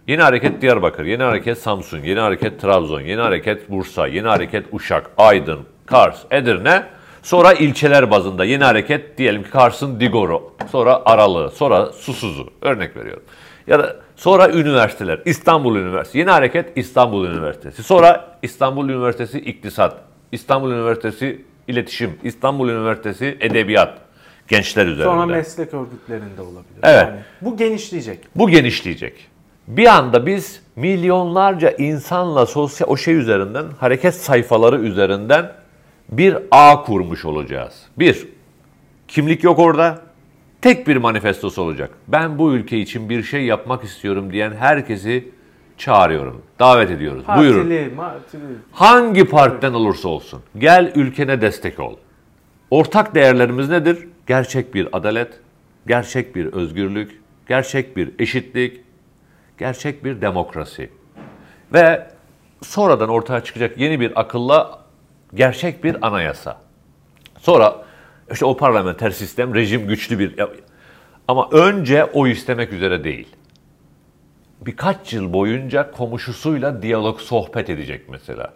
[0.07, 5.11] yeni hareket Diyarbakır, yeni hareket Samsun, yeni hareket Trabzon, yeni hareket Bursa, yeni hareket Uşak,
[5.17, 6.83] Aydın, Kars, Edirne.
[7.23, 13.23] Sonra ilçeler bazında yeni hareket diyelim ki Kars'ın Digoro, sonra Aralı, sonra Susuzu örnek veriyorum.
[13.67, 19.97] Ya da sonra üniversiteler, İstanbul Üniversitesi, yeni hareket İstanbul Üniversitesi, sonra İstanbul Üniversitesi İktisat,
[20.33, 23.99] İstanbul Üniversitesi İletişim, İstanbul Üniversitesi Edebiyat,
[24.49, 25.05] gençler üzerinde.
[25.05, 26.81] Sonra meslek örgütlerinde olabilir.
[26.83, 27.09] Evet.
[27.09, 28.19] Yani bu genişleyecek.
[28.37, 29.29] Bu genişleyecek.
[29.69, 35.53] Bir anda biz milyonlarca insanla sosyal o şey üzerinden, hareket sayfaları üzerinden
[36.09, 37.75] bir ağ kurmuş olacağız.
[37.99, 38.29] Bir,
[39.09, 40.03] kimlik yok orada.
[40.63, 41.91] Tek bir manifestosu olacak.
[42.09, 45.29] Ben bu ülke için bir şey yapmak istiyorum diyen herkesi
[45.79, 46.43] çağırıyorum.
[46.59, 47.25] Davet ediyoruz.
[47.37, 47.59] Buyurun.
[47.59, 48.43] Partili, martili.
[48.73, 50.41] Hangi partiden olursa olsun.
[50.59, 51.97] Gel ülkene destek ol.
[52.73, 54.09] Ortak değerlerimiz nedir?
[54.27, 55.41] Gerçek bir adalet,
[55.87, 58.81] gerçek bir özgürlük, gerçek bir eşitlik,
[59.59, 60.91] gerçek bir demokrasi.
[61.73, 62.07] Ve
[62.63, 64.85] sonradan ortaya çıkacak yeni bir akılla
[65.35, 66.61] gerçek bir anayasa.
[67.39, 67.85] Sonra
[68.33, 70.35] işte o parlamenter sistem, rejim güçlü bir...
[71.29, 73.37] Ama önce o istemek üzere değil
[74.67, 78.53] birkaç yıl boyunca komşusuyla diyalog sohbet edecek mesela.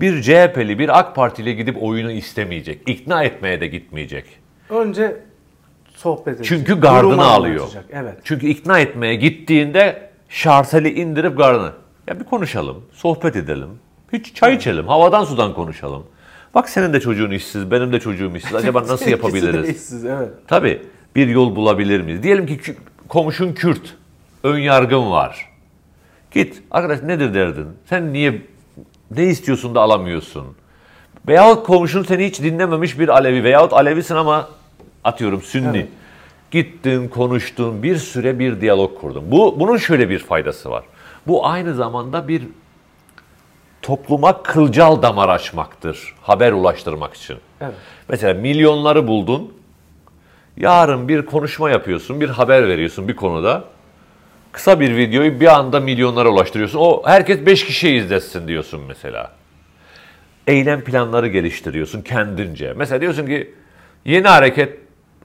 [0.00, 2.88] Bir CHP'li bir AK Partili gidip oyunu istemeyecek.
[2.88, 4.24] ikna etmeye de gitmeyecek.
[4.70, 5.16] Önce
[5.96, 6.46] sohbet edecek.
[6.46, 7.68] Çünkü gardını alıyor.
[7.92, 8.14] Evet.
[8.24, 11.72] Çünkü ikna etmeye gittiğinde şarteli indirip gardını.
[12.08, 13.68] Ya bir konuşalım, sohbet edelim.
[14.12, 16.06] Hiç çay içelim, havadan sudan konuşalım.
[16.54, 18.54] Bak senin de çocuğun işsiz, benim de çocuğum işsiz.
[18.54, 19.68] Acaba nasıl yapabiliriz?
[19.68, 20.28] işsiz, evet.
[20.46, 20.82] Tabii
[21.16, 22.22] bir yol bulabilir miyiz?
[22.22, 22.60] Diyelim ki
[23.08, 23.94] komşun Kürt,
[24.44, 25.50] ön yargın var.
[26.30, 27.66] Git arkadaş nedir derdin?
[27.86, 28.42] Sen niye
[29.16, 30.46] ne istiyorsun da alamıyorsun?
[31.28, 34.48] Veyahut komşun seni hiç dinlememiş bir Alevi veyahut Alevisin ama
[35.04, 35.76] atıyorum Sünni.
[35.78, 35.88] Evet.
[36.50, 39.24] Gittin, konuştun, bir süre bir diyalog kurdun.
[39.30, 40.84] Bu bunun şöyle bir faydası var.
[41.26, 42.42] Bu aynı zamanda bir
[43.82, 46.14] topluma kılcal damar açmaktır.
[46.22, 47.36] Haber ulaştırmak için.
[47.60, 47.74] Evet.
[48.08, 49.52] Mesela milyonları buldun.
[50.56, 53.64] Yarın bir konuşma yapıyorsun, bir haber veriyorsun bir konuda.
[54.54, 56.78] Kısa bir videoyu bir anda milyonlara ulaştırıyorsun.
[56.78, 59.32] O herkes 5 kişiye izlesin diyorsun mesela.
[60.46, 62.72] Eylem planları geliştiriyorsun kendince.
[62.76, 63.54] Mesela diyorsun ki
[64.04, 64.78] yeni hareket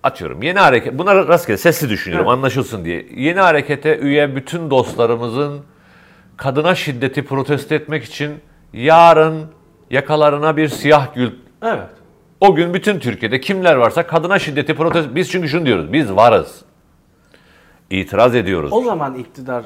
[0.04, 0.44] atıyorum.
[0.44, 2.38] Yeni hareket bunlar rastgele sesli düşünüyorum Evet.
[2.38, 3.06] anlaşılsın diye.
[3.16, 5.62] Yeni harekete üye bütün dostlarımızın
[6.38, 8.32] kadına şiddeti protesto etmek için
[8.74, 9.46] yarın
[9.90, 11.32] yakalarına bir siyah gül
[11.64, 11.90] Evet.
[12.40, 15.94] o gün bütün Türkiye'de kimler varsa kadına şiddeti protesto biz çünkü şunu diyoruz.
[15.94, 16.62] Biz varız.
[17.90, 18.74] İtiraz ediyoruz.
[18.74, 19.66] O zaman iktidar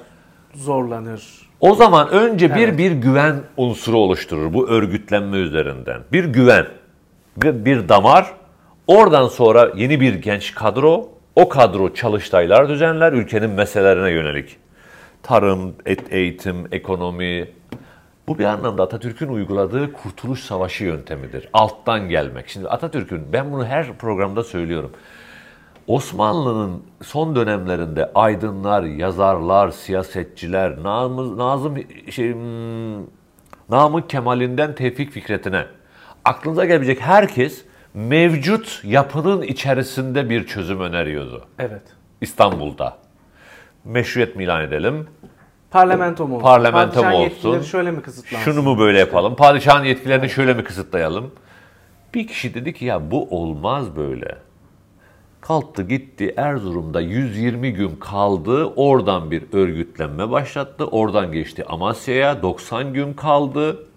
[0.54, 1.24] zorlanır.
[1.60, 2.78] O zaman önce bir Evet.
[2.78, 6.02] bir güven unsuru oluşturur bu örgütlenme üzerinden.
[6.12, 6.66] Bir güven,
[7.38, 8.34] bir, bir damar.
[8.88, 14.58] Oradan sonra yeni bir genç kadro, o kadro çalıştaylar düzenler ülkenin meselelerine yönelik.
[15.24, 17.48] Tarım, et, eğitim, ekonomi.
[18.28, 21.50] Bu bir anlamda Atatürk'ün uyguladığı kurtuluş savaşı yöntemidir.
[21.54, 22.50] Alttan gelmek.
[22.50, 24.92] Şimdi Atatürk'ün, ben bunu her programda söylüyorum.
[25.88, 31.78] Osmanlı'nın son dönemlerinde aydınlar, yazarlar, siyasetçiler, Nazım, Nazım
[32.12, 33.04] şey, hmm,
[33.70, 35.66] Namık Kemal'inden Tevfik Fikret'ine
[36.26, 41.46] aklınıza gelebilecek herkes mevcut yapının içerisinde bir çözüm öneriyordu.
[41.60, 41.82] Evet.
[42.22, 42.98] İstanbul'da.
[43.86, 45.08] Meşruiyet mi ilan edelim?
[45.72, 46.44] Parlamento mu olsun?
[46.44, 47.62] Parlamento mu olsun?
[47.62, 48.52] şöyle mi kısıtlansın?
[48.52, 49.36] Şunu mu böyle yapalım?
[49.36, 51.32] Padişahın yetkilerini şöyle mi kısıtlayalım?
[52.14, 54.38] Bir kişi dedi ki ya bu olmaz böyle.
[55.48, 58.66] Kalktı gitti Erzurum'da 120 gün kaldı.
[58.66, 60.86] Oradan bir örgütlenme başlattı.
[60.86, 63.88] Oradan geçti Amasya'ya 90 gün kaldı.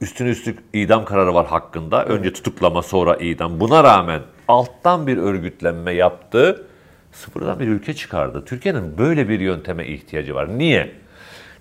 [0.00, 2.04] Üstüne üstlük idam kararı var hakkında.
[2.04, 3.60] Önce tutuklama sonra idam.
[3.60, 6.66] Buna rağmen alttan bir örgütlenme yaptı.
[7.12, 8.44] Sıfırdan bir ülke çıkardı.
[8.44, 10.58] Türkiye'nin böyle bir yönteme ihtiyacı var.
[10.58, 10.92] Niye?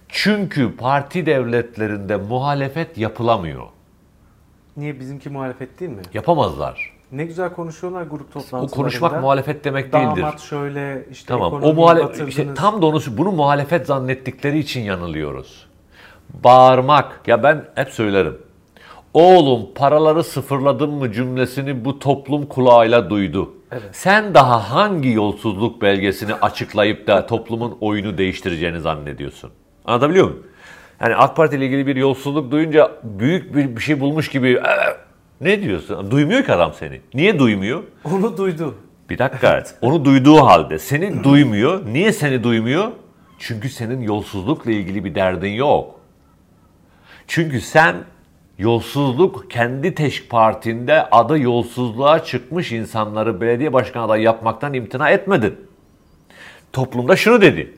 [0.10, 3.68] Çünkü parti devletlerinde muhalefet yapılamıyor.
[4.78, 6.02] Niye bizimki muhalefet değil mi?
[6.14, 6.97] Yapamazlar.
[7.12, 8.72] Ne güzel konuşuyorlar grup O toplantılarında.
[8.76, 10.22] konuşmak muhalefet demek değildir.
[10.22, 11.64] Damat şöyle işte Tamam.
[11.64, 15.66] O muhalefet işte tam da onu bunu muhalefet zannettikleri için yanılıyoruz.
[16.44, 17.22] Bağırmak.
[17.28, 18.38] Ya ben hep söylerim.
[19.14, 23.54] Oğlum paraları sıfırladın mı cümlesini bu toplum kulağıyla duydu.
[23.72, 23.84] Evet.
[23.92, 29.52] Sen daha hangi yolsuzluk belgesini açıklayıp da toplumun oyunu değiştireceğini zannediyorsun?
[29.86, 30.44] Anlatabiliyor muyum?
[31.02, 35.07] Yani AK Parti ile ilgili bir yolsuzluk duyunca büyük bir, bir şey bulmuş gibi "Ee,
[35.42, 36.12] ne diyorsun?
[36.12, 37.02] Duymuyor ki adam seni.
[37.14, 37.84] Niye duymuyor?
[38.04, 38.76] Onu duydu.
[39.10, 39.64] Bir dakika.
[39.82, 41.86] Onu duyduğu halde seni duymuyor.
[41.86, 42.92] Niye seni duymuyor?
[43.40, 46.00] Çünkü senin yolsuzlukla ilgili bir derdin yok.
[47.28, 47.96] Çünkü sen
[48.58, 55.56] yolsuzluk kendi teşk partinde adı yolsuzluğa çıkmış insanları belediye başkan adayı yapmaktan imtina etmedin.
[56.74, 57.74] Toplumda şunu dedi.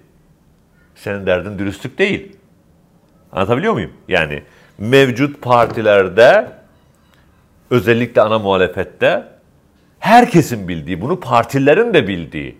[0.95, 2.36] Senin derdin dürüstlük değil.
[3.32, 3.91] Anlatabiliyor muyum?
[4.08, 4.43] Yani
[4.78, 6.59] mevcut partilerde
[7.69, 9.27] özellikle ana muhalefette
[9.99, 12.58] herkesin bildiği, bunu partilerin de bildiği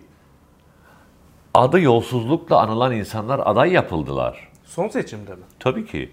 [1.54, 4.48] adı yolsuzlukla anılan insanlar aday yapıldılar.
[4.64, 5.42] Son seçimde mi?
[5.58, 6.10] Tabii ki.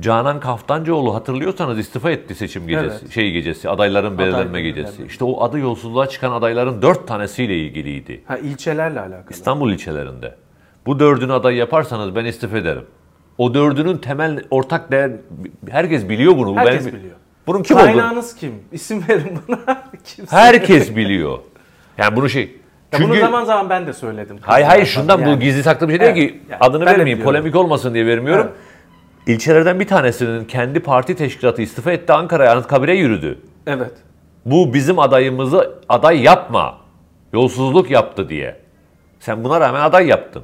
[0.00, 3.12] Canan Kaftancıoğlu hatırlıyorsanız istifa etti seçim gecesi, Evet.
[3.14, 4.62] şey gecesi, adayların belirlenme belirlenme.
[4.62, 5.04] gecesi.
[5.06, 8.22] İşte o adı yolsuzluğa çıkan adayların dört tanesiyle ilgiliydi.
[8.26, 9.30] Ha ilçelerle alakalı.
[9.30, 10.34] İstanbul ilçelerinde.
[10.86, 12.84] Bu dördünü aday yaparsanız ben istifa ederim.
[13.38, 15.12] O dördünün temel ortak değer,
[15.70, 16.54] herkes biliyor bunu.
[16.54, 17.16] Bu Herkes benim- biliyor.
[17.46, 18.54] Bunun kim Kaynağınız kim?
[18.72, 19.82] İsim verin bana.
[20.04, 20.36] Kimse.
[20.36, 21.38] herkes biliyor.
[21.98, 22.42] Yani bunu şey,
[22.92, 24.38] Ya bunu çünkü zaman zaman ben de söyledim.
[24.40, 25.38] hayır hayır şundan bu Yani.
[25.38, 28.46] gizli saklı bir şey değil Evet, ki yani adını vermeyeyim, polemik olmasın diye vermiyorum.
[28.46, 28.56] Evet.
[29.36, 33.38] İlçelerden bir tanesinin kendi parti teşkilatı istifa etti Ankara'ya Anıtkabir'e yürüdü.
[33.66, 33.92] Evet.
[34.44, 36.78] Bu bizim adayımızı aday yapma.
[37.32, 38.56] Yolsuzluk yaptı diye.
[39.20, 40.42] Sen buna rağmen aday yaptın.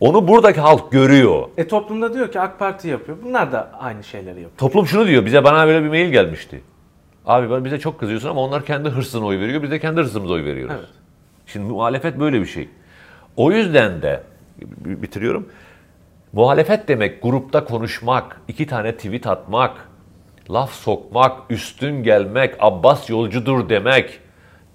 [0.00, 1.48] Onu buradaki halk görüyor.
[1.56, 3.18] E toplumda diyor ki AK Parti yapıyor.
[3.24, 4.50] Bunlar da aynı şeyleri yapıyor.
[4.58, 5.26] Toplum şunu diyor.
[5.26, 6.62] Bize bana böyle bir mail gelmişti.
[7.26, 9.62] Abi ben bize çok kızıyorsun ama onlar kendi hırsına oy veriyor.
[9.62, 10.76] Biz de kendi hırsımıza oy veriyoruz.
[10.78, 10.88] Evet.
[11.46, 12.68] Şimdi muhalefet böyle bir şey.
[13.36, 14.22] O yüzden de
[14.84, 15.48] bitiriyorum.
[16.32, 19.88] Muhalefet demek grupta konuşmak, iki tane tweet atmak,
[20.50, 24.20] laf sokmak, üstün gelmek, Abbas yolcudur demek,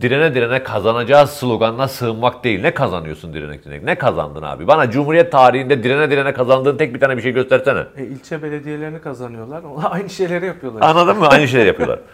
[0.02, 2.62] direne direne kazanacağız sloganına sığınmak değil.
[2.62, 3.84] Ne kazanıyorsun direnek direnek?
[3.84, 4.68] Ne kazandın abi?
[4.68, 7.84] Bana Cumhuriyet tarihinde direne direne kazandığın tek bir tane bir şey göstersene.
[7.98, 9.62] E, ilçe belediyelerini kazanıyorlar.
[9.92, 10.82] Aynı şeyleri yapıyorlar.
[10.82, 11.28] Anladın mı?
[11.28, 12.00] Aynı şeyler yapıyorlar.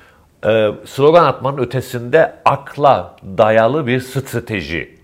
[0.45, 4.97] Ee, slogan atmanın ötesinde akla dayalı bir strateji.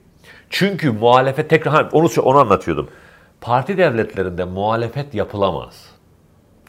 [0.50, 2.90] Çünkü muhalefet tekrar onu onu anlatıyordum.
[3.42, 5.86] Parti devletlerinde muhalefet yapılamaz.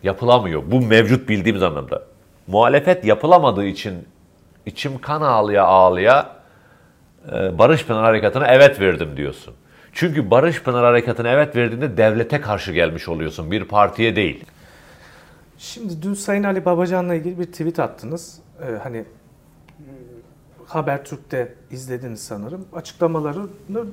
[0.03, 0.63] Yapılamıyor.
[0.67, 2.03] Bu mevcut bildiğimiz anlamda.
[2.47, 3.95] Muhalefet yapılamadığı için
[4.67, 6.31] içim kan ağlıya ağlıya
[7.33, 9.55] e, Barış Pınar Harekatı'na evet verdim diyorsun.
[9.93, 13.51] Çünkü Barış Pınar Harekatı'na evet verdiğinde devlete karşı gelmiş oluyorsun.
[13.51, 14.45] Bir partiye değil.
[15.59, 18.39] Şimdi dün Sayın Ali Babacan'la ilgili bir tweet attınız.
[18.63, 19.05] Ee, hani
[20.67, 22.65] Habertürk'te izlediniz sanırım.
[22.73, 23.87] Açıklamalarını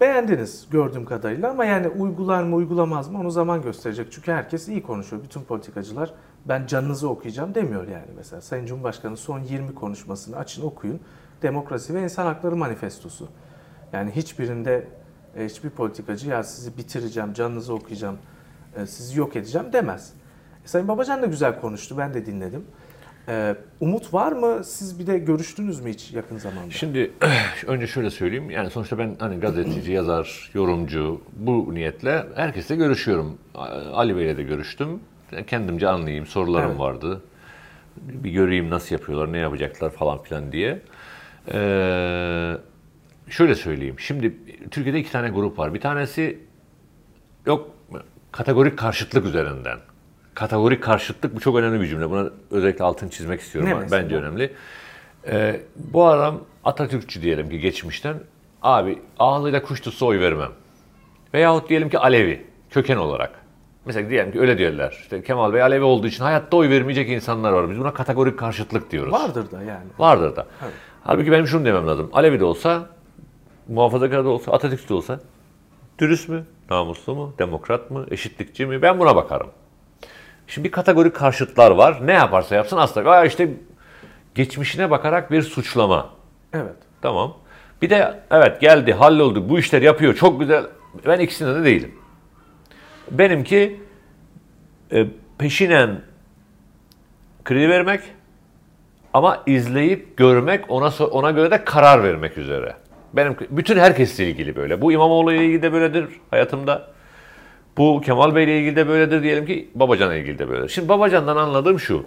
[0.00, 4.06] beğendiniz gördüğüm kadarıyla ama yani uygular mı uygulamaz mı onu zaman gösterecek.
[4.10, 5.22] Çünkü herkes iyi konuşuyor.
[5.22, 6.10] Bütün politikacılar
[6.48, 8.40] ben canınızı okuyacağım demiyor yani mesela.
[8.42, 11.00] Sayın Cumhurbaşkanı son 20 konuşmasını açın okuyun.
[11.42, 13.28] Demokrasi ve İnsan Hakları Manifestosu.
[13.92, 14.86] Yani hiçbirinde
[15.36, 18.18] e, hiçbir politikacı ya sizi bitireceğim, canınızı okuyacağım,
[18.76, 20.12] e, sizi yok edeceğim demez.
[20.64, 22.64] E, Sayın Babacan da güzel konuştu, ben de dinledim.
[23.28, 24.64] E, umut var mı?
[24.64, 26.70] Siz bir de görüştünüz mü hiç yakın zamanda?
[26.70, 27.12] Şimdi
[27.66, 28.50] önce şöyle söyleyeyim.
[28.50, 33.38] Yani sonuçta ben hani gazeteci, yazar, yorumcu bu niyetle herkesle görüşüyorum.
[33.92, 35.00] Ali Bey'le de görüştüm.
[35.46, 36.26] Kendimce anlayayım.
[36.26, 36.80] Sorularım Evet.
[36.80, 37.22] vardı.
[37.96, 40.82] Bir göreyim nasıl yapıyorlar, ne yapacaklar falan filan diye.
[41.52, 42.56] Ee,
[43.28, 43.98] şöyle söyleyeyim.
[43.98, 44.34] Şimdi
[44.70, 45.74] Türkiye'de iki tane grup var.
[45.74, 46.38] Bir tanesi
[47.46, 47.70] yok
[48.32, 49.78] kategorik karşıtlık üzerinden.
[50.34, 52.10] Kategorik karşıtlık bu çok önemli bir cümle.
[52.10, 53.70] Buna özellikle altını çizmek istiyorum.
[53.70, 53.90] Ne?
[53.90, 54.52] Bence önemli.
[55.26, 58.16] Ee, bu adam Atatürkçü diyelim ki geçmişten.
[58.62, 60.50] Abi ağzıyla kuş tutsa oy vermem.
[61.34, 63.47] Veyahut diyelim ki Alevi köken olarak.
[63.88, 64.98] Mesela diyelim ki öyle diyorlar.
[65.02, 67.70] İşte Kemal Bey Alevi olduğu için hayatta oy vermeyecek insanlar var.
[67.70, 69.12] Biz buna kategorik karşıtlık diyoruz.
[69.12, 69.86] Vardır da yani.
[69.98, 70.46] Vardır da.
[70.62, 70.72] Evet.
[71.04, 72.10] Halbuki benim şunu demem lazım.
[72.12, 72.86] Alevi de olsa,
[73.68, 75.20] muhafazakar da olsa, Atatürkçü de olsa
[75.98, 78.82] dürüst mü, namuslu mu, demokrat mı, eşitlikçi mi?
[78.82, 79.48] Ben buna bakarım.
[80.46, 82.06] Şimdi bir kategorik karşıtlar var.
[82.06, 83.10] Ne yaparsa yapsın asla.
[83.10, 83.50] Aa işte
[84.34, 86.10] geçmişine bakarak bir suçlama.
[86.52, 86.76] Evet.
[87.02, 87.36] Tamam.
[87.82, 90.66] Bir de evet geldi, halloldu, bu işler yapıyor, çok güzel.
[91.06, 91.94] Ben ikisinde de değilim.
[93.10, 93.80] Benimki
[94.92, 95.06] e,
[95.38, 96.00] peşinen
[97.44, 98.00] kredi vermek
[99.14, 102.74] ama izleyip görmek, ona ona göre de karar vermek üzere.
[103.12, 104.80] Benim bütün herkesle ilgili böyle.
[104.80, 106.90] Bu İmamoğlu ile ilgili de böyledir hayatımda.
[107.76, 110.68] Bu Kemal Bey ile ilgili de böyledir diyelim ki Babacan'la ilgili de böyledir.
[110.68, 112.04] Şimdi Babacan'dan anladığım şu.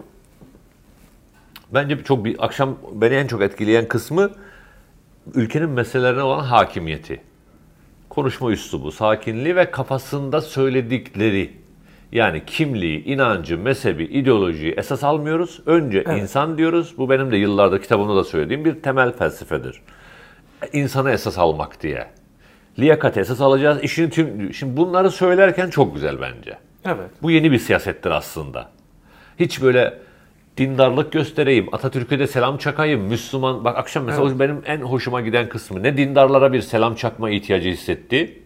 [1.74, 4.32] Bence çok bir akşam beni en çok etkileyen kısmı
[5.34, 7.22] ülkenin meselelerine olan hakimiyeti.
[8.12, 11.52] Konuşma üslubu, sakinliği ve kafasında söyledikleri.
[12.12, 15.62] Yani kimliği, inancı, mezhebi, ideolojiyi esas almıyoruz.
[15.66, 16.22] Önce Evet.
[16.22, 16.94] insan diyoruz.
[16.98, 19.82] Bu benim de yıllardır kitabımda da söylediğim bir temel felsefedir.
[20.74, 22.08] İnsanı esas almak diye.
[22.80, 23.84] Liyakati esas alacağız.
[23.84, 26.58] İşin tüm Şimdi bunları söylerken çok güzel bence.
[26.86, 27.10] Evet.
[27.22, 28.70] Bu yeni bir siyasettir aslında.
[29.40, 30.00] Hiç böyle
[30.62, 33.64] dindarlık göstereyim, Atatürk'e de selam çakayım, Müslüman...
[33.66, 34.40] Bak akşam mesela Evet.
[34.40, 38.44] benim en hoşuma giden kısmı ne dindarlara bir selam çakma ihtiyacı hissetti,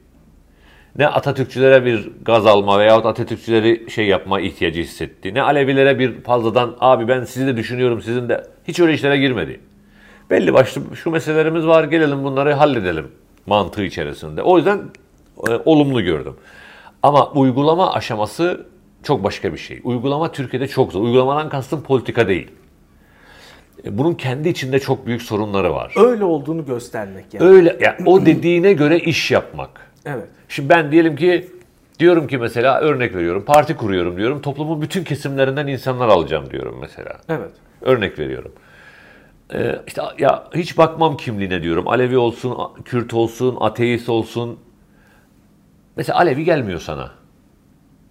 [0.97, 6.75] ne Atatürkçülere bir gaz alma veyahut Atatürkçüleri şey yapma ihtiyacı hissetti, ne Alevilere bir fazladan
[6.79, 8.43] abi ben sizi de düşünüyorum sizin de...
[8.67, 9.59] Hiç öyle işlere girmedi.
[10.29, 13.07] Belli başlı şu meselelerimiz var gelelim bunları halledelim
[13.45, 14.41] mantığı içerisinde.
[14.41, 14.81] O yüzden
[15.49, 16.35] e, olumlu gördüm.
[17.03, 18.65] Ama uygulama aşaması
[19.05, 19.81] çok başka bir şey.
[19.83, 21.01] Uygulama Türkiye'de çok zor.
[21.01, 22.51] Uygulamadan kastım politika değil.
[23.85, 25.93] E, Bunun kendi içinde çok büyük sorunları var.
[25.97, 27.45] Öyle olduğunu göstermek yani.
[27.45, 29.91] Öyle ya o dediğine göre iş yapmak.
[30.05, 30.27] Evet.
[30.49, 31.49] Şimdi ben diyelim ki
[31.99, 34.41] diyorum ki mesela örnek veriyorum parti kuruyorum diyorum.
[34.41, 37.17] Toplumun bütün kesimlerinden insanlar alacağım diyorum mesela.
[37.29, 37.51] Evet.
[37.81, 38.51] Örnek veriyorum.
[39.53, 41.87] Ee, işte ya hiç bakmam kimliğine diyorum.
[41.87, 44.59] Alevi olsun, Kürt olsun, ateist olsun.
[45.95, 47.11] Mesela Alevi gelmiyor sana.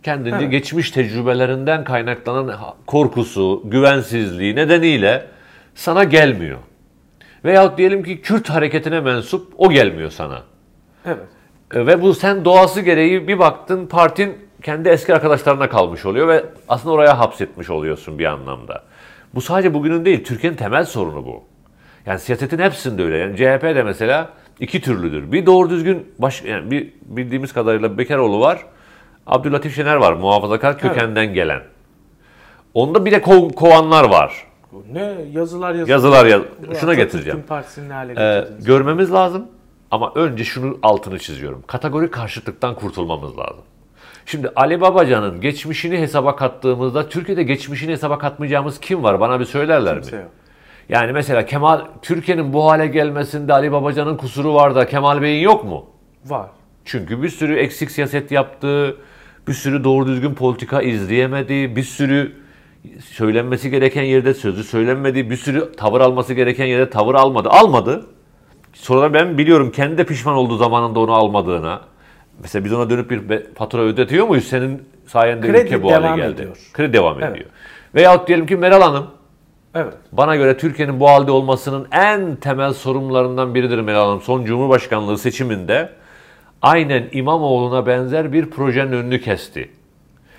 [0.04, 0.50] Kendince Evet.
[0.50, 5.26] geçmiş tecrübelerinden kaynaklanan korkusu, güvensizliği nedeniyle
[5.74, 6.58] sana gelmiyor.
[7.44, 10.42] Veyahut diyelim ki Kürt hareketine mensup o gelmiyor sana.
[11.06, 11.18] Evet.
[11.74, 16.44] E, Ve bu sen doğası gereği bir baktın partin kendi eski arkadaşlarına kalmış oluyor ve
[16.68, 18.82] aslında oraya hapsetmiş oluyorsun bir anlamda.
[19.34, 21.44] Bu sadece bugünün değil, Türkiye'nin temel sorunu bu.
[22.06, 23.16] Yani siyasetin hepsinde öyle.
[23.16, 24.28] Yani CHP de mesela
[24.60, 25.32] iki türlüdür.
[25.32, 28.66] Bir doğru düzgün baş, yani bir bildiğimiz kadarıyla Bekaroğlu var.
[29.26, 31.60] Abdülatif Şener var, muhafazakar kökenden gelen.
[32.74, 34.46] Onda bir de kov- kovanlar var.
[34.92, 35.88] Ne yazılar yazılar.
[35.88, 36.42] Yazılar yaz.
[36.70, 37.44] Bu Şuna getireceğim.
[38.18, 39.46] Ee, görmemiz lazım
[39.90, 41.62] ama önce şunu altını çiziyorum.
[41.66, 43.62] Kategori karşıtlıktan kurtulmamız lazım.
[44.26, 49.20] Şimdi Ali Babacan'ın geçmişini hesaba kattığımızda Türkiye'de geçmişini hesaba katmayacağımız kim var?
[49.20, 50.22] Bana bir söylerler Kimse mi?
[50.22, 50.30] yok.
[50.88, 55.64] Yani mesela Kemal Türkiye'nin bu hale gelmesinde Ali Babacan'ın kusuru var da Kemal Bey'in yok
[55.64, 55.86] mu?
[56.24, 56.46] Var.
[56.84, 58.96] Çünkü bir sürü eksik siyaset yaptı,
[59.48, 62.32] bir sürü doğru düzgün politika izleyemedi, bir sürü
[63.04, 67.48] söylenmesi gereken yerde sözü söylenmedi, bir sürü tavır alması gereken yerde tavır almadı.
[67.48, 68.06] Almadı.
[68.72, 71.80] Sonra ben biliyorum kendi de pişman olduğu zamanında onu almadığına.
[72.42, 74.44] Mesela biz ona dönüp bir fatura ödetiyor muyuz?
[74.44, 76.32] Senin sayende Kredi ülke bu hale devam geldi.
[76.32, 76.56] ediyor.
[76.72, 77.30] Kredi devam Evet.
[77.32, 77.50] ediyor.
[77.94, 79.06] Veyahut diyelim ki Meral Hanım
[79.74, 79.94] Evet.
[80.12, 84.20] bana göre Türkiye'nin bu halde olmasının en temel sorunlarından biridir Meral Hanım.
[84.20, 85.90] Son Cumhurbaşkanlığı seçiminde
[86.64, 89.70] aynen İmamoğlu'na benzer bir projenin önünü kesti.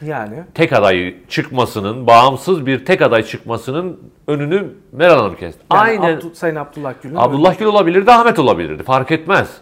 [0.02, 5.62] Yani tek aday çıkmasının, bağımsız bir tek aday çıkmasının önünü Meral Hanım kesti.
[5.74, 8.84] yani Aynen Abdu- Sayın Abdullah Gül'ün Abdullah Gül olabilirdi, Ahmet olabilirdi.
[8.84, 9.58] Fark etmez.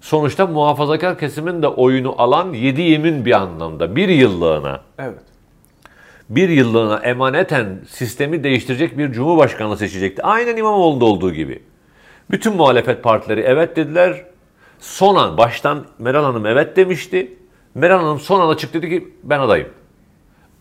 [0.00, 3.96] Sonuçta muhafazakar kesimin de oyunu alan yedi yemin bir anlamda.
[3.96, 5.18] Bir yıllığına, Evet.
[6.30, 10.22] bir yıllığına emaneten sistemi değiştirecek bir cumhurbaşkanı seçecekti.
[10.22, 11.62] Aynen İmamoğlu'nda olduğu gibi.
[12.30, 14.24] Bütün muhalefet partileri evet dediler.
[14.82, 17.32] Son an, baştan Meral Hanım evet demişti.
[17.74, 19.68] Meral Hanım son anda çıktı dedi ki ben adayım.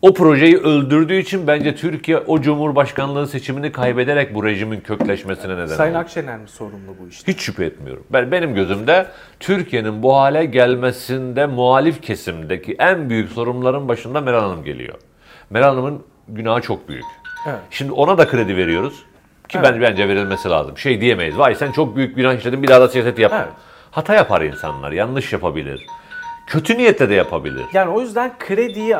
[0.02, 5.94] O projeyi öldürdüğü için bence Türkiye o cumhurbaşkanlığı seçimini kaybederek bu rejimin kökleşmesine neden Sayın
[5.94, 6.00] oldu.
[6.00, 7.32] Akşener mi sorumlu bu işte?
[7.32, 8.04] Hiç şüphe etmiyorum.
[8.10, 9.08] Ben benim gözümde
[9.40, 14.96] Türkiye'nin bu hale gelmesinde muhalif kesimdeki en büyük sorunların başında Meral Hanım geliyor.
[15.50, 17.06] Meral Hanım'ın günahı çok büyük.
[17.48, 17.60] Evet.
[17.70, 19.04] Şimdi ona da kredi veriyoruz
[19.50, 19.70] ki Evet.
[19.72, 20.78] ben bence verilmesi lazım.
[20.78, 21.38] Şey diyemeyiz.
[21.38, 23.38] Vay sen çok büyük günah işledin bir daha da siyaset yapma.
[23.38, 23.71] Evet.
[23.92, 24.92] Hata yapar insanlar.
[24.92, 25.86] Yanlış yapabilir.
[26.48, 27.66] Kötü niyetle de yapabilir.
[27.74, 28.96] Yani o yüzden krediyi, e,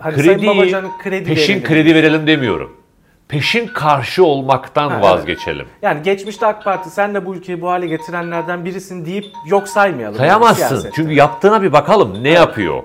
[0.00, 1.68] hani Sayın Krediyi Babacan'ın kredi peşin verelim.
[1.68, 2.76] kredi verelim demiyorum.
[3.28, 5.66] Peşin karşı olmaktan Ha, vazgeçelim.
[5.82, 10.18] Yani geçmişte AK Parti sen de bu ülkeyi bu hale getirenlerden birisin deyip yok saymayalım.
[10.18, 10.76] Sayamazsın.
[10.84, 10.92] yani.
[10.96, 12.24] Çünkü yaptığına bir bakalım.
[12.24, 12.82] Ne yapıyor?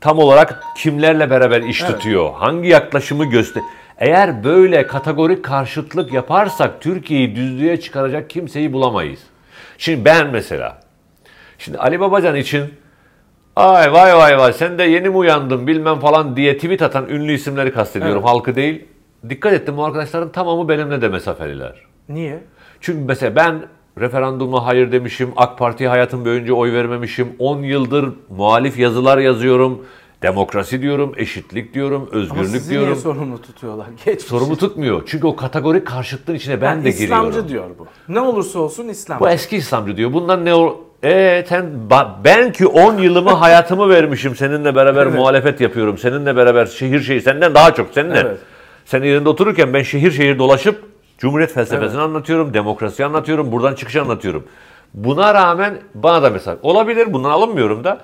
[0.00, 1.92] Tam olarak kimlerle beraber iş Evet.
[1.92, 2.32] tutuyor?
[2.34, 3.62] Hangi yaklaşımı göster?
[3.98, 9.20] Eğer böyle kategorik karşıtlık yaparsak Türkiye'yi düzlüğe çıkaracak kimseyi bulamayız.
[9.78, 10.80] Şimdi ben mesela,
[11.58, 12.74] şimdi Ali Babacan için
[13.56, 17.32] ay vay vay vay sen de yeni mi uyandın bilmem falan diye tweet atan ünlü
[17.32, 18.28] isimleri kastediyorum Evet.
[18.28, 18.84] halkı değil.
[19.28, 21.74] Dikkat ettim bu arkadaşların tamamı benimle de mesafeliler.
[22.08, 22.40] Niye?
[22.80, 23.62] Çünkü mesela ben
[24.00, 29.86] referanduma hayır demişim, AK Parti'ye hayatım boyunca oy vermemişim, 10 yıldır muhalif yazılar yazıyorum,
[30.22, 32.88] demokrasi diyorum, eşitlik diyorum, Ama özgürlük sizi diyorum.
[32.88, 33.86] niye sorumlu tutuyorlar?
[34.04, 34.24] Geçmiş.
[34.24, 35.02] Sorumu tutmuyor.
[35.06, 37.48] Çünkü o kategorik karşıtlığın içine ben Yani de İslamcı giriyorum.
[37.48, 38.12] diyor bu.
[38.12, 39.24] Ne olursa olsun İslamcı.
[39.24, 40.12] Bu eski İslamcı diyor.
[40.12, 40.74] Bundan ne ol...
[41.04, 44.36] Ee, sen ba- ben ki 10 yılımı hayatımı vermişim.
[44.36, 45.14] Seninle beraber Evet.
[45.14, 45.98] muhalefet yapıyorum.
[45.98, 48.18] Seninle beraber şehir şehir senden daha çok seninle.
[48.18, 48.38] Evet.
[48.84, 50.82] Sen yerinde otururken ben şehir şehir dolaşıp
[51.18, 52.04] Cumhuriyet felsefesini Evet.
[52.08, 54.44] anlatıyorum, demokrasiyi anlatıyorum, buradan çıkışı anlatıyorum.
[54.94, 56.58] Buna rağmen bana da mesaj.
[56.62, 58.00] Olabilir bundan alınmıyorum da.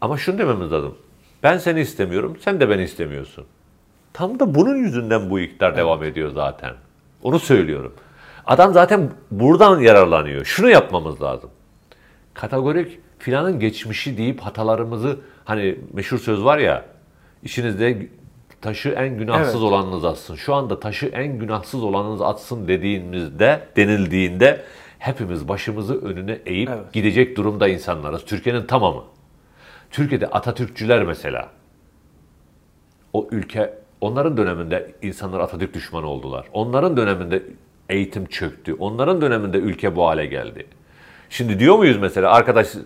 [0.00, 0.94] Ama şunu dememiz lazım.
[1.42, 3.44] Ben seni istemiyorum, sen de beni istemiyorsun.
[4.12, 6.74] Tam da bunun yüzünden bu iktidar devam ediyor zaten.
[7.22, 7.94] Onu söylüyorum.
[8.46, 10.44] Adam zaten buradan yararlanıyor.
[10.44, 11.50] Şunu yapmamız lazım.
[12.34, 16.84] Kategorik filanın geçmişi deyip hatalarımızı hani meşhur söz var ya
[17.42, 18.06] işinizde
[18.60, 19.62] taşı en günahsız Evet.
[19.64, 20.34] olanınız atsın.
[20.34, 24.62] Şu anda taşı en günahsız olanınız atsın dediğimizde denildiğinde
[24.98, 26.92] hepimiz başımızı önüne eğip Evet.
[26.92, 28.24] gidecek durumda insanlarız.
[28.24, 29.02] Türkiye'nin tamamı.
[29.90, 31.48] Türkiye'de Atatürkçüler mesela
[33.12, 36.46] o ülke onların döneminde insanlar Atatürk düşmanı oldular.
[36.52, 37.42] Onların döneminde
[37.88, 38.74] eğitim çöktü.
[38.74, 40.66] Onların döneminde ülke bu hale geldi.
[41.30, 42.82] Şimdi diyor muyuz mesela arkadaş Siz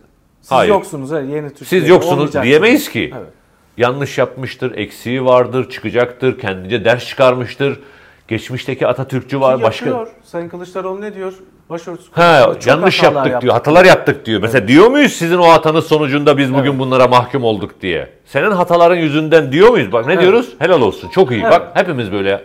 [0.48, 1.10] hayır yoksunuz.
[1.10, 1.80] ha, Yeni Türkiye.
[1.80, 3.12] siz yoksunuz diyemeyiz ki.
[3.16, 3.28] Evet.
[3.76, 7.80] Yanlış yapmıştır, eksiği vardır, çıkacaktır, kendince ders çıkarmıştır.
[8.28, 10.08] Geçmişteki Atatürkçü var, başka Yapıyor.
[10.24, 11.32] Sayın Kılıçdaroğlu ne diyor?
[11.70, 13.40] Başörtüsü Ha, yanlış yaptık yaptı.
[13.42, 13.52] diyor.
[13.54, 14.40] Hatalar yaptık diyor.
[14.42, 16.78] Mesela diyor muyuz sizin o hatanız sonucunda biz bugün Evet.
[16.78, 18.08] bunlara mahkum olduk diye?
[18.26, 19.92] Senin hataların yüzünden diyor muyuz?
[19.92, 20.22] Bak ne Evet.
[20.22, 20.48] diyoruz?
[20.58, 21.08] Helal olsun.
[21.08, 21.42] Çok iyi.
[21.42, 21.52] Evet.
[21.52, 22.40] Bak hepimiz böyle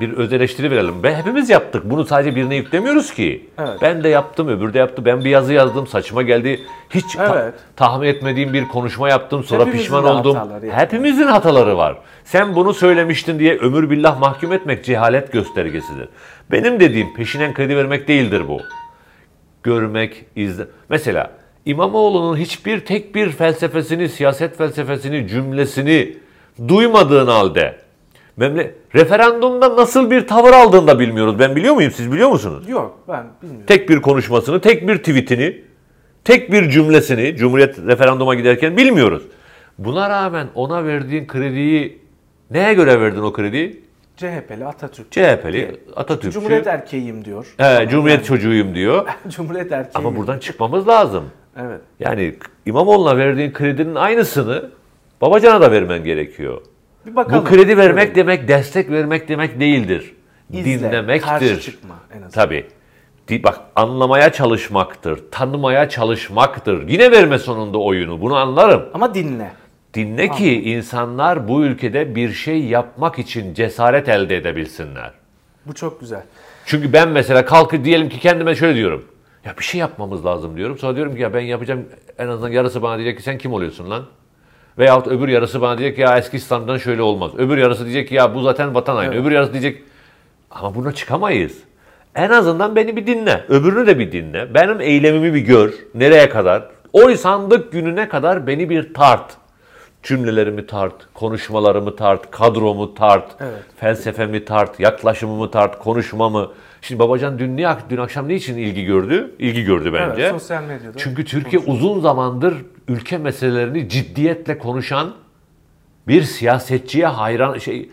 [0.00, 1.02] bir öz eleştiri verelim.
[1.02, 1.82] Ben hepimiz yaptık.
[1.84, 3.48] Bunu sadece birine yüklemiyoruz ki.
[3.58, 3.78] Evet.
[3.82, 5.04] Ben de yaptım, öbürü de yaptı.
[5.04, 6.60] Ben bir yazı yazdım, saçıma geldi.
[6.90, 7.54] Hiç ta- Evet.
[7.76, 10.36] tahmin etmediğim bir konuşma yaptım, sonra Hepimizin pişman oldum.
[10.62, 10.72] yani.
[10.72, 11.96] Hepimizin hataları var.
[12.30, 16.08] Sen bunu söylemiştin diye ömür billah mahkum etmek cehalet göstergesidir.
[16.50, 18.60] Benim dediğim peşinen kredi vermek değildir bu
[19.62, 20.64] görmek, izle.
[20.88, 21.30] Mesela
[21.66, 26.16] İmamoğlu'nun hiçbir tek bir felsefesini, siyaset felsefesini, cümlesini
[26.68, 27.78] duymadığın halde
[28.36, 31.38] memle referandumda nasıl bir tavır aldığını da bilmiyoruz.
[31.38, 31.92] Ben biliyor muyum?
[31.92, 32.68] Siz biliyor musunuz?
[32.68, 33.66] Yok ben bilmiyorum.
[33.66, 35.62] Tek bir konuşmasını, tek bir tweetini,
[36.24, 39.22] tek bir cümlesini Cumhuriyet referanduma giderken bilmiyoruz.
[39.78, 41.99] Buna rağmen ona verdiğin krediyi
[42.50, 43.84] neye göre verdin o krediyi?
[44.16, 45.12] CHP'li Atatürk.
[45.12, 47.54] CHP'li, Atatürkçü, Cumhuriyet erkeğiyim diyor.
[47.58, 49.08] he, Cumhuriyet Yani çocuğuyum diyor.
[49.28, 50.06] Cumhuriyet erkeğiyim.
[50.08, 51.24] Ama buradan çıkmamız lazım.
[51.60, 51.80] Evet.
[52.00, 52.34] Yani
[52.66, 54.70] İmamoğlu'na verdiğin kredinin aynısını
[55.20, 56.62] Babacan'a da vermen gerekiyor.
[57.06, 57.44] Bir bakalım.
[57.44, 58.16] Bu kredi vermek Evet.
[58.16, 60.14] demek, destek vermek demek değildir.
[60.52, 61.28] İzle, Dinlemektir.
[61.28, 62.30] Karşı çıkma en azından.
[62.30, 62.66] Tabii.
[63.44, 66.88] Bak anlamaya çalışmaktır, tanımaya çalışmaktır.
[66.88, 68.82] Yine verme sonunda oyunu, bunu anlarım.
[68.94, 69.50] Ama dinle.
[69.94, 75.10] Dinle ki insanlar bu ülkede bir şey yapmak için cesaret elde edebilsinler.
[75.66, 76.22] Bu çok güzel.
[76.66, 79.04] Çünkü ben mesela kalkıp diyelim ki kendime şöyle diyorum.
[79.44, 80.78] Ya bir şey yapmamız lazım diyorum.
[80.78, 81.84] Sonra diyorum ki ya ben yapacağım
[82.18, 84.04] en azından yarısı bana diyecek ki sen kim oluyorsun lan?
[84.78, 87.32] Veyahut öbür yarısı bana diyecek ki ya eski İslam'dan şöyle olmaz.
[87.38, 89.14] Öbür yarısı diyecek ki ya bu zaten vatan haini.
[89.14, 89.22] Evet.
[89.22, 89.82] Öbür yarısı diyecek
[90.50, 91.58] ama buna çıkamayız.
[92.14, 93.44] En azından beni bir dinle.
[93.48, 94.54] Öbürünü de bir dinle.
[94.54, 95.72] Benim eylemimi bir gör.
[95.94, 96.70] Nereye kadar?
[96.92, 99.36] Oy sandık gününe kadar beni bir tart.
[100.02, 103.62] Cümlelerimi tart, konuşmalarımı tart, kadromu tart, Evet.
[103.76, 106.50] felsefemi tart, yaklaşımımı tart, konuşmamı.
[106.82, 109.34] Şimdi Babacan dün, niye, dün akşam ne için ilgi gördü?
[109.38, 110.22] İlgi gördü bence.
[110.22, 110.98] Evet, sosyal medyada.
[110.98, 112.54] Çünkü Türkiye uzun zamandır
[112.88, 115.14] ülke meselelerini ciddiyetle konuşan
[116.08, 117.90] bir siyasetçiye hayran şey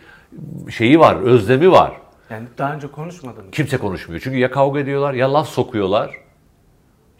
[0.77, 1.91] şeyi var, özlemi var.
[2.29, 3.43] Yani daha önce konuşmadım.
[3.51, 4.21] Kimse konuşmuyor.
[4.23, 6.11] Çünkü ya kavga ediyorlar, ya laf sokuyorlar.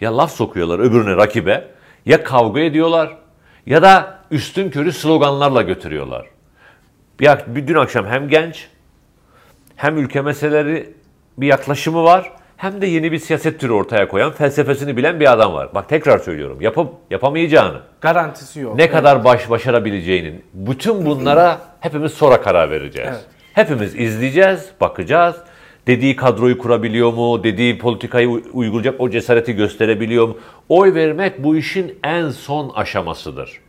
[0.01, 1.67] Ya laf sokuyorlar öbürüne, rakibe.
[2.05, 3.17] Ya kavga ediyorlar
[3.65, 6.25] ya da üstün körü sloganlarla götürüyorlar.
[7.19, 8.67] Bir, bir dün akşam hem genç
[9.75, 10.89] hem ülke meseleleri
[11.37, 15.53] bir yaklaşımı var hem de yeni bir siyaset türü ortaya koyan, felsefesini bilen bir adam
[15.53, 15.69] var.
[15.75, 16.61] Bak tekrar söylüyorum.
[16.61, 18.75] Yapıp yapamayacağını, Garantisi yok.
[18.75, 23.09] ne kadar baş başarabileceğinin bütün bunlara hepimiz sonra karar vereceğiz.
[23.11, 23.25] Evet.
[23.53, 25.35] Hepimiz izleyeceğiz, bakacağız.
[25.87, 27.43] Dediği kadroyu kurabiliyor mu?
[27.43, 30.37] Dediği politikayı uy- uygulayacak o cesareti gösterebiliyor mu?
[30.69, 33.59] Oy vermek bu işin en son aşamasıdır.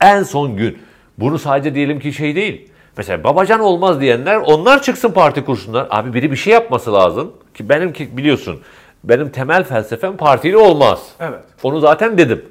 [0.00, 0.78] En son gün.
[1.18, 2.68] Bunu sadece diyelim ki şey değil.
[2.96, 5.86] Mesela babacan olmaz diyenler onlar çıksın parti kursunlar.
[5.90, 7.32] Abi biri bir şey yapması lazım.
[7.54, 8.60] Ki benim ki biliyorsun
[9.04, 11.08] benim temel felsefem partili olmaz.
[11.20, 11.40] Evet.
[11.62, 12.44] Onu zaten dedim.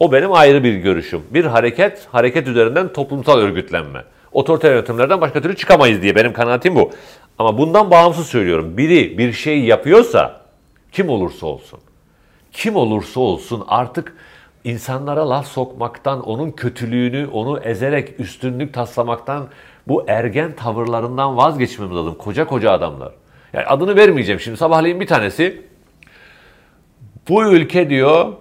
[0.00, 1.22] O benim ayrı bir görüşüm.
[1.30, 4.04] Bir hareket, hareket üzerinden toplumsal örgütlenme.
[4.32, 6.90] Otoriter yönetimlerden başka türlü çıkamayız diye benim kanaatim bu.
[7.38, 8.76] Ama bundan bağımsız söylüyorum.
[8.76, 10.40] Biri bir şey yapıyorsa
[10.92, 11.80] kim olursa olsun,
[12.52, 14.16] kim olursa olsun artık
[14.64, 19.48] insanlara laf sokmaktan, onun kötülüğünü, onu ezerek üstünlük taslamaktan,
[19.88, 22.14] bu ergen tavırlarından vazgeçmemiz lazım.
[22.14, 23.12] Koca koca adamlar.
[23.52, 24.56] Yani adını vermeyeceğim şimdi.
[24.56, 25.62] Sabahleyin bir tanesi
[27.28, 28.32] bu ülke diyor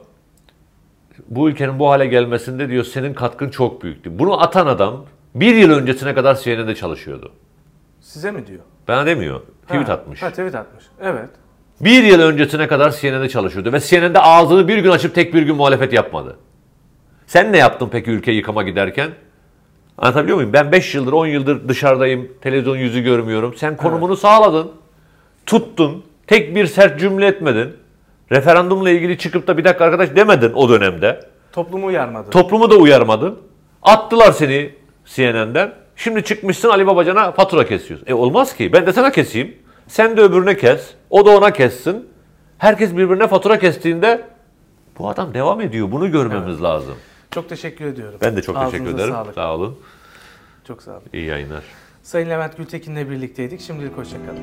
[1.27, 4.19] bu ülkenin bu hale gelmesinde diyor senin katkın çok büyüktü.
[4.19, 5.05] Bunu atan adam
[5.35, 7.31] bir yıl öncesine kadar CNN'de çalışıyordu.
[8.01, 8.59] Size mi diyor?
[8.87, 9.41] Bana demiyor.
[9.67, 10.21] Tweet Ha, atmış.
[10.23, 10.85] Ha tweet atmış.
[11.01, 11.29] Evet.
[11.81, 15.55] Bir yıl öncesine kadar CNN'de çalışıyordu ve CNN'de ağzını bir gün açıp tek bir gün
[15.55, 16.37] muhalefet yapmadı.
[17.27, 19.09] Sen ne yaptın peki ülke yıkama giderken?
[19.97, 20.53] Anlatabiliyor muyum?
[20.53, 22.31] Ben 5 yıldır 10 yıldır dışarıdayım.
[22.41, 23.53] Televizyon yüzü görmüyorum.
[23.57, 24.71] Sen konumunu sağladın.
[25.45, 26.03] Tuttun.
[26.27, 27.73] Tek bir sert cümle etmedin.
[28.31, 31.19] Referandumla ilgili çıkıp da bir dakika arkadaş demedin o dönemde.
[31.51, 32.29] Toplumu uyarmadı.
[32.29, 33.39] Toplumu da uyarmadın.
[33.83, 34.69] Attılar seni
[35.05, 35.73] CNN'den.
[35.95, 38.07] Şimdi çıkmışsın Ali Babacan'a fatura kesiyorsun.
[38.07, 38.73] E olmaz ki.
[38.73, 39.55] Ben de sana keseyim.
[39.87, 40.93] Sen de öbürüne kes.
[41.09, 42.07] O da ona kessin.
[42.57, 44.21] Herkes birbirine fatura kestiğinde
[44.99, 45.91] bu adam devam ediyor.
[45.91, 46.95] Bunu görmemiz lazım.
[47.31, 48.19] çok teşekkür ediyorum.
[48.21, 49.13] Ben de çok Ağzınıza teşekkür ederim.
[49.13, 49.33] Sağlık.
[49.35, 49.79] Sağ olun.
[50.67, 51.03] Çok sağ olun.
[51.13, 51.63] İyi yayınlar.
[52.03, 53.61] Sayın Levent Gültekin'le birlikteydik.
[53.61, 54.39] Şimdilik hoşçakalın.